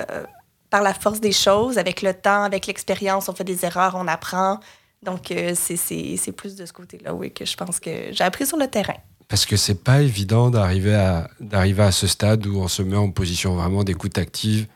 par 0.70 0.82
la 0.82 0.94
force 0.94 1.20
des 1.20 1.32
choses, 1.32 1.78
avec 1.78 2.02
le 2.02 2.14
temps, 2.14 2.44
avec 2.44 2.68
l'expérience, 2.68 3.28
on 3.30 3.34
fait 3.34 3.44
des 3.44 3.66
erreurs, 3.66 3.96
on 3.96 4.08
apprend. 4.08 4.60
Donc, 5.02 5.32
euh, 5.32 5.54
c'est 5.56 6.32
plus 6.34 6.56
de 6.56 6.66
ce 6.66 6.74
côté-là, 6.74 7.14
oui, 7.14 7.32
que 7.32 7.46
je 7.46 7.56
pense 7.56 7.80
que 7.80 8.12
j'ai 8.12 8.24
appris 8.24 8.46
sur 8.46 8.58
le 8.58 8.68
terrain. 8.68 8.98
Parce 9.28 9.46
que 9.46 9.56
c'est 9.56 9.84
pas 9.84 10.02
évident 10.02 10.50
d'arriver 10.50 10.96
à, 10.96 11.30
à 11.52 11.92
ce 11.92 12.08
stade 12.08 12.46
où 12.48 12.58
on 12.58 12.68
se 12.68 12.82
met 12.82 12.98
en 12.98 13.12
position 13.12 13.56
vraiment 13.56 13.84
d'écoute 13.84 14.18
active 14.18 14.68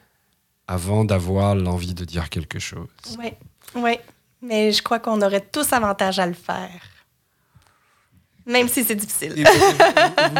avant 0.67 1.03
d'avoir 1.05 1.55
l'envie 1.55 1.93
de 1.93 2.05
dire 2.05 2.29
quelque 2.29 2.59
chose. 2.59 2.87
Oui, 3.19 3.33
oui. 3.75 3.97
Mais 4.41 4.71
je 4.71 4.81
crois 4.81 4.99
qu'on 4.99 5.21
aurait 5.21 5.41
tous 5.41 5.73
avantage 5.73 6.19
à 6.19 6.27
le 6.27 6.33
faire. 6.33 6.69
Même 8.45 8.67
si 8.67 8.83
c'est 8.83 8.95
difficile. 8.95 9.33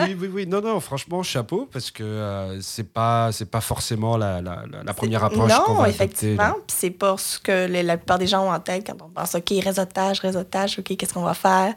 oui, 0.06 0.18
oui, 0.20 0.30
oui. 0.34 0.48
Non, 0.48 0.62
non, 0.62 0.80
franchement, 0.80 1.24
chapeau, 1.24 1.70
parce 1.72 1.90
que 1.90 2.04
euh, 2.04 2.60
c'est 2.62 2.92
pas, 2.92 3.32
c'est 3.32 3.50
pas 3.50 3.62
forcément 3.62 4.18
la, 4.18 4.42
la, 4.42 4.64
la 4.84 4.94
première 4.94 5.24
approche 5.24 5.52
qu'on 5.66 5.76
va 5.76 5.90
effectivement. 5.90 6.54
Puis 6.68 6.76
c'est 6.78 6.90
pas 6.90 7.16
ce 7.18 7.40
que 7.40 7.68
la 7.68 7.98
plupart 7.98 8.20
des 8.20 8.28
gens 8.28 8.46
ont 8.46 8.52
en 8.52 8.60
tête 8.60 8.86
quand 8.86 9.02
on 9.02 9.10
pense, 9.10 9.36
OK, 9.36 9.54
réseautage, 9.64 10.20
réseautage, 10.20 10.80
OK, 10.80 10.96
qu'est-ce 10.98 11.14
qu'on 11.14 11.24
va 11.24 11.34
faire? 11.34 11.74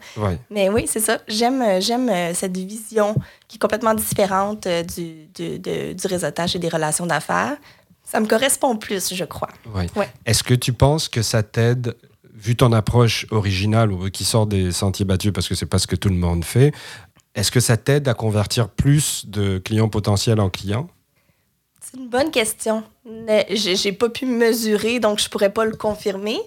Mais 0.49 0.69
oui, 0.69 0.85
c'est 0.87 0.99
ça. 0.99 1.19
J'aime, 1.27 1.81
j'aime 1.81 2.09
euh, 2.09 2.33
cette 2.33 2.57
vision 2.57 3.15
qui 3.47 3.55
est 3.55 3.59
complètement 3.59 3.93
différente 3.93 4.67
euh, 4.67 4.83
du, 4.83 5.27
du, 5.33 5.59
du 5.59 6.07
réseautage 6.07 6.55
et 6.55 6.59
des 6.59 6.69
relations 6.69 7.05
d'affaires. 7.05 7.55
Ça 8.03 8.19
me 8.19 8.25
correspond 8.27 8.75
plus, 8.77 9.13
je 9.13 9.25
crois. 9.25 9.49
Ouais. 9.73 10.09
Est-ce 10.25 10.43
que 10.43 10.53
tu 10.53 10.71
penses 10.73 11.09
que 11.09 11.21
ça 11.21 11.43
t'aide 11.43 11.95
vu 12.37 12.55
ton 12.55 12.71
approche 12.71 13.25
originale 13.31 13.91
ou 13.91 14.09
qui 14.09 14.23
sort 14.23 14.47
des 14.47 14.71
sentiers 14.71 15.05
battus 15.05 15.31
parce 15.33 15.47
que 15.47 15.55
c'est 15.55 15.65
pas 15.65 15.79
ce 15.79 15.87
que 15.87 15.95
tout 15.95 16.09
le 16.09 16.15
monde 16.15 16.45
fait, 16.45 16.71
est-ce 17.35 17.51
que 17.51 17.59
ça 17.59 17.77
t'aide 17.77 18.07
à 18.07 18.13
convertir 18.13 18.69
plus 18.69 19.25
de 19.27 19.57
clients 19.57 19.89
potentiels 19.89 20.39
en 20.39 20.49
clients? 20.49 20.87
C'est 21.81 21.97
une 21.97 22.09
bonne 22.09 22.31
question. 22.31 22.83
J'ai 23.49 23.91
pas 23.91 24.09
pu 24.09 24.25
mesurer, 24.25 24.99
donc 24.99 25.19
je 25.19 25.29
pourrais 25.29 25.51
pas 25.51 25.65
le 25.65 25.75
confirmer. 25.75 26.39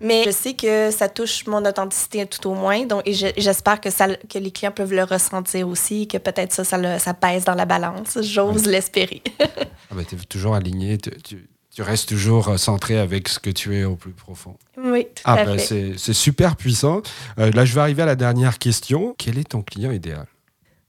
Mais 0.00 0.24
je 0.24 0.30
sais 0.30 0.52
que 0.52 0.90
ça 0.90 1.08
touche 1.08 1.46
mon 1.46 1.64
authenticité 1.64 2.26
tout 2.26 2.50
au 2.50 2.54
moins. 2.54 2.84
Donc, 2.84 3.02
et 3.06 3.14
j'espère 3.14 3.80
que, 3.80 3.90
ça, 3.90 4.14
que 4.14 4.38
les 4.38 4.50
clients 4.50 4.72
peuvent 4.72 4.92
le 4.92 5.04
ressentir 5.04 5.66
aussi, 5.68 6.06
que 6.06 6.18
peut-être 6.18 6.52
ça, 6.52 6.64
ça, 6.64 7.14
pèse 7.14 7.44
dans 7.44 7.54
la 7.54 7.64
balance. 7.64 8.18
J'ose 8.20 8.66
l'espérer. 8.66 9.22
ah 9.40 9.94
ben, 9.94 10.04
tu 10.04 10.14
es 10.14 10.18
toujours 10.18 10.54
aligné. 10.54 10.98
Tu, 10.98 11.10
tu 11.22 11.48
restes 11.82 12.08
toujours 12.08 12.48
euh, 12.48 12.56
centré 12.56 12.98
avec 12.98 13.28
ce 13.28 13.38
que 13.38 13.50
tu 13.50 13.76
es 13.76 13.84
au 13.84 13.96
plus 13.96 14.12
profond. 14.12 14.56
Oui, 14.82 15.06
tout 15.14 15.22
ah, 15.24 15.34
à 15.34 15.44
ben, 15.44 15.58
fait. 15.58 15.94
C'est 15.96 16.12
super 16.12 16.56
puissant. 16.56 17.02
Euh, 17.38 17.50
là, 17.52 17.64
je 17.64 17.74
vais 17.74 17.80
arriver 17.80 18.02
à 18.02 18.06
la 18.06 18.16
dernière 18.16 18.58
question. 18.58 19.14
Quel 19.18 19.38
est 19.38 19.50
ton 19.50 19.62
client 19.62 19.90
idéal? 19.90 20.26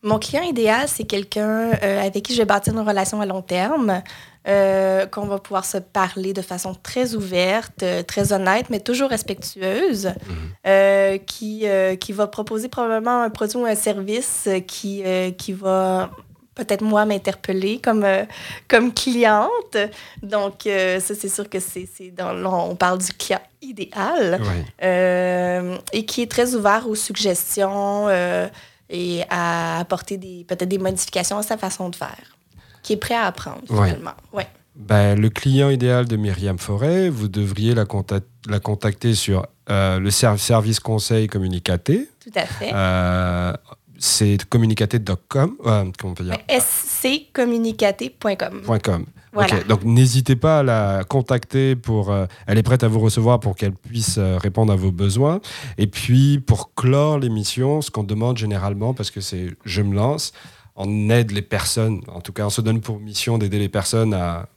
Mon 0.03 0.19
client 0.19 0.43
idéal, 0.43 0.87
c'est 0.87 1.03
quelqu'un 1.03 1.71
euh, 1.83 2.05
avec 2.05 2.23
qui 2.23 2.33
je 2.33 2.37
vais 2.37 2.45
bâtir 2.45 2.73
une 2.73 2.87
relation 2.87 3.19
à 3.19 3.25
long 3.25 3.41
terme, 3.41 4.01
qu'on 4.45 5.27
va 5.27 5.39
pouvoir 5.39 5.65
se 5.65 5.77
parler 5.77 6.31
de 6.31 6.41
façon 6.41 6.73
très 6.73 7.15
ouverte, 7.15 7.83
très 8.07 8.31
honnête, 8.31 8.69
mais 8.69 8.79
toujours 8.79 9.09
respectueuse, 9.09 10.13
mhm. 10.63 11.19
qui, 11.25 11.65
qui 11.99 12.11
va 12.13 12.27
proposer 12.27 12.69
probablement 12.69 13.23
un 13.23 13.29
produit 13.29 13.57
ou 13.57 13.65
un 13.65 13.75
service 13.75 14.47
qui, 14.65 15.03
qui 15.37 15.51
va 15.51 16.11
peut-être 16.57 16.81
moi 16.81 17.05
m'interpeller 17.05 17.79
comme, 17.79 18.03
euh, 18.03 18.25
comme 18.67 18.93
cliente. 18.93 19.77
Donc, 20.21 20.65
euh, 20.65 20.99
ça, 20.99 21.13
c'est 21.15 21.29
sûr 21.29 21.49
que 21.49 21.59
c'est 21.59 21.87
dans 22.15 22.35
on 22.69 22.75
parle 22.75 22.97
du 22.97 23.13
client 23.13 23.41
idéal 23.61 24.39
euh, 24.83 25.77
et 25.93 26.05
qui 26.05 26.21
est 26.21 26.31
très 26.31 26.55
ouvert 26.55 26.87
aux 26.87 26.95
suggestions 26.95 28.09
et 28.89 29.23
à 29.29 29.79
apporter 29.79 30.17
peut-être 30.47 30.67
des 30.67 30.77
modifications 30.77 31.37
à 31.37 31.43
sa 31.43 31.57
façon 31.57 31.89
de 31.89 31.95
faire, 31.95 32.37
qui 32.83 32.93
est 32.93 32.97
prêt 32.97 33.15
à 33.15 33.25
apprendre 33.25 33.61
finalement. 33.67 34.15
Ouais. 34.33 34.47
Ben, 34.75 35.19
le 35.19 35.29
client 35.29 35.71
idéal 35.71 36.05
de 36.05 36.17
Myriam 36.17 36.59
Forêt, 36.59 37.09
vous 37.09 37.27
devriez 37.27 37.73
la, 37.73 37.85
la 38.47 38.59
contacter 38.59 39.15
sur 39.15 39.45
le 39.67 40.09
service 40.09 40.79
conseil 40.79 41.27
communicaté. 41.27 42.09
Tout 42.19 42.31
à 42.35 42.45
fait 42.45 42.71
c'est 43.99 44.37
communicaté.com. 44.49 45.57
Euh, 45.65 45.85
comment 45.97 46.11
on 46.11 46.13
peut 46.13 46.23
dire? 46.23 46.37
Voilà. 49.33 49.63
Donc 49.63 49.83
n'hésitez 49.83 50.35
pas 50.35 50.59
à 50.59 50.63
la 50.63 51.03
contacter 51.07 51.75
pour. 51.75 52.11
Euh, 52.11 52.25
elle 52.47 52.57
est 52.57 52.63
prête 52.63 52.83
à 52.83 52.87
vous 52.87 52.99
recevoir 52.99 53.39
pour 53.39 53.55
qu'elle 53.55 53.73
puisse 53.73 54.17
euh, 54.17 54.37
répondre 54.37 54.73
à 54.73 54.75
vos 54.75 54.91
besoins. 54.91 55.41
Et 55.77 55.87
puis 55.87 56.39
pour 56.39 56.73
clore 56.73 57.19
l'émission, 57.19 57.81
ce 57.81 57.91
qu'on 57.91 58.03
demande 58.03 58.37
généralement, 58.37 58.93
parce 58.93 59.11
que 59.11 59.21
c'est 59.21 59.51
je 59.65 59.81
me 59.81 59.95
lance, 59.95 60.33
on 60.75 61.09
aide 61.09 61.31
les 61.31 61.41
personnes. 61.41 62.01
En 62.07 62.21
tout 62.21 62.33
cas, 62.33 62.45
on 62.45 62.49
se 62.49 62.61
donne 62.61 62.81
pour 62.81 62.99
mission 62.99 63.37
d'aider 63.37 63.59
les 63.59 63.69
personnes 63.69 64.13
à, 64.13 64.49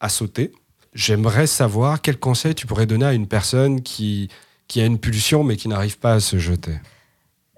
à 0.00 0.08
sauter. 0.08 0.52
J'aimerais 0.94 1.46
savoir 1.46 2.00
quel 2.00 2.18
conseil 2.18 2.54
tu 2.54 2.66
pourrais 2.66 2.86
donner 2.86 3.06
à 3.06 3.12
une 3.12 3.28
personne 3.28 3.82
qui, 3.82 4.28
qui 4.66 4.80
a 4.80 4.86
une 4.86 4.98
pulsion 4.98 5.44
mais 5.44 5.56
qui 5.56 5.68
n'arrive 5.68 5.98
pas 5.98 6.14
à 6.14 6.20
se 6.20 6.38
jeter. 6.38 6.72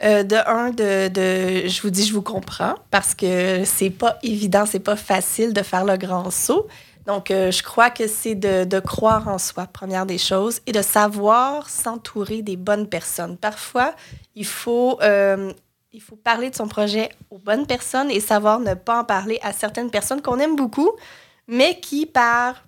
Euh, 0.04 0.24
de 0.24 0.36
un, 0.48 0.70
de, 0.70 1.08
de, 1.08 1.68
je 1.68 1.82
vous 1.82 1.90
dis, 1.90 2.04
je 2.04 2.12
vous 2.12 2.22
comprends 2.22 2.74
parce 2.90 3.14
que 3.14 3.64
c'est 3.64 3.90
pas 3.90 4.18
évident, 4.24 4.64
c'est 4.66 4.80
pas 4.80 4.96
facile 4.96 5.52
de 5.52 5.62
faire 5.62 5.84
le 5.84 5.96
grand 5.96 6.30
saut. 6.30 6.66
Donc, 7.06 7.30
euh, 7.30 7.50
je 7.50 7.62
crois 7.62 7.90
que 7.90 8.06
c'est 8.06 8.34
de, 8.34 8.80
croire 8.80 9.28
en 9.28 9.38
soi, 9.38 9.66
première 9.66 10.06
des 10.06 10.18
choses, 10.18 10.60
et 10.66 10.72
de 10.72 10.82
savoir 10.82 11.68
s'entourer 11.68 12.42
des 12.42 12.56
bonnes 12.56 12.88
personnes. 12.88 13.36
Parfois, 13.36 13.94
il 14.34 14.46
faut, 14.46 14.98
euh, 15.02 15.52
il 15.92 16.00
faut 16.00 16.16
parler 16.16 16.50
de 16.50 16.54
son 16.54 16.68
projet 16.68 17.10
aux 17.30 17.38
bonnes 17.38 17.66
personnes 17.66 18.10
et 18.10 18.20
savoir 18.20 18.60
ne 18.60 18.74
pas 18.74 19.00
en 19.00 19.04
parler 19.04 19.38
à 19.42 19.52
certaines 19.52 19.90
personnes 19.90 20.22
qu'on 20.22 20.38
aime 20.38 20.56
beaucoup, 20.56 20.90
mais 21.48 21.80
qui, 21.80 22.06
par 22.06 22.62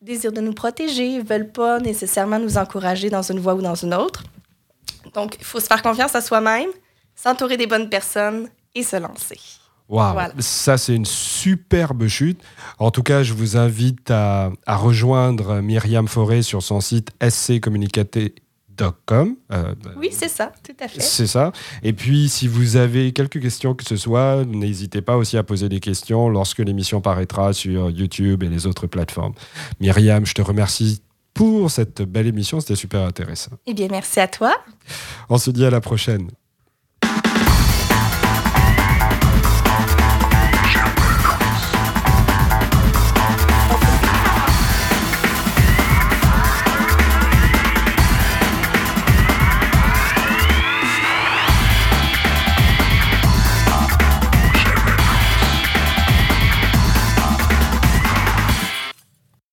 désir 0.00 0.32
de 0.32 0.40
nous 0.40 0.54
protéger, 0.54 1.20
veulent 1.20 1.50
pas 1.50 1.80
nécessairement 1.80 2.38
nous 2.38 2.58
encourager 2.58 3.10
dans 3.10 3.22
une 3.22 3.40
voie 3.40 3.54
ou 3.54 3.62
dans 3.62 3.74
une 3.74 3.94
autre. 3.94 4.22
Donc, 5.14 5.36
il 5.38 5.44
faut 5.44 5.60
se 5.60 5.66
faire 5.66 5.82
confiance 5.82 6.14
à 6.14 6.20
soi-même, 6.20 6.68
s'entourer 7.14 7.56
des 7.56 7.66
bonnes 7.66 7.88
personnes 7.88 8.48
et 8.74 8.82
se 8.82 8.96
lancer. 8.96 9.38
Waouh, 9.90 10.30
ça 10.38 10.78
c'est 10.78 10.94
une 10.94 11.04
superbe 11.04 12.06
chute. 12.06 12.40
En 12.78 12.92
tout 12.92 13.02
cas, 13.02 13.24
je 13.24 13.34
vous 13.34 13.56
invite 13.56 14.12
à, 14.12 14.52
rejoindre 14.68 15.60
Myriam 15.60 16.06
Forêt 16.06 16.42
sur 16.42 16.62
son 16.62 16.80
site 16.80 17.10
scommunicaté.com. 17.28 19.34
Euh, 19.50 19.74
oui, 19.96 20.10
c'est 20.12 20.28
ça, 20.28 20.52
tout 20.62 20.76
à 20.78 20.86
fait. 20.86 21.00
C'est 21.00 21.26
ça. 21.26 21.50
Et 21.82 21.92
puis, 21.92 22.28
si 22.28 22.46
vous 22.46 22.76
avez 22.76 23.12
quelques 23.12 23.42
questions 23.42 23.74
que 23.74 23.82
ce 23.82 23.96
soit, 23.96 24.44
n'hésitez 24.44 25.02
pas 25.02 25.16
aussi 25.16 25.36
à 25.36 25.42
poser 25.42 25.68
des 25.68 25.80
questions 25.80 26.28
lorsque 26.28 26.60
l'émission 26.60 27.00
paraîtra 27.00 27.52
sur 27.52 27.90
YouTube 27.90 28.44
et 28.44 28.48
les 28.48 28.68
autres 28.68 28.86
plateformes. 28.86 29.34
Myriam, 29.80 30.24
je 30.24 30.34
te 30.34 30.42
remercie 30.42 31.02
pour 31.34 31.70
cette 31.70 32.02
belle 32.02 32.26
émission, 32.26 32.60
c'était 32.60 32.76
super 32.76 33.02
intéressant. 33.02 33.52
Eh 33.66 33.74
bien, 33.74 33.88
merci 33.90 34.20
à 34.20 34.28
toi. 34.28 34.54
On 35.28 35.38
se 35.38 35.50
dit 35.50 35.64
à 35.64 35.70
la 35.70 35.80
prochaine. 35.80 36.30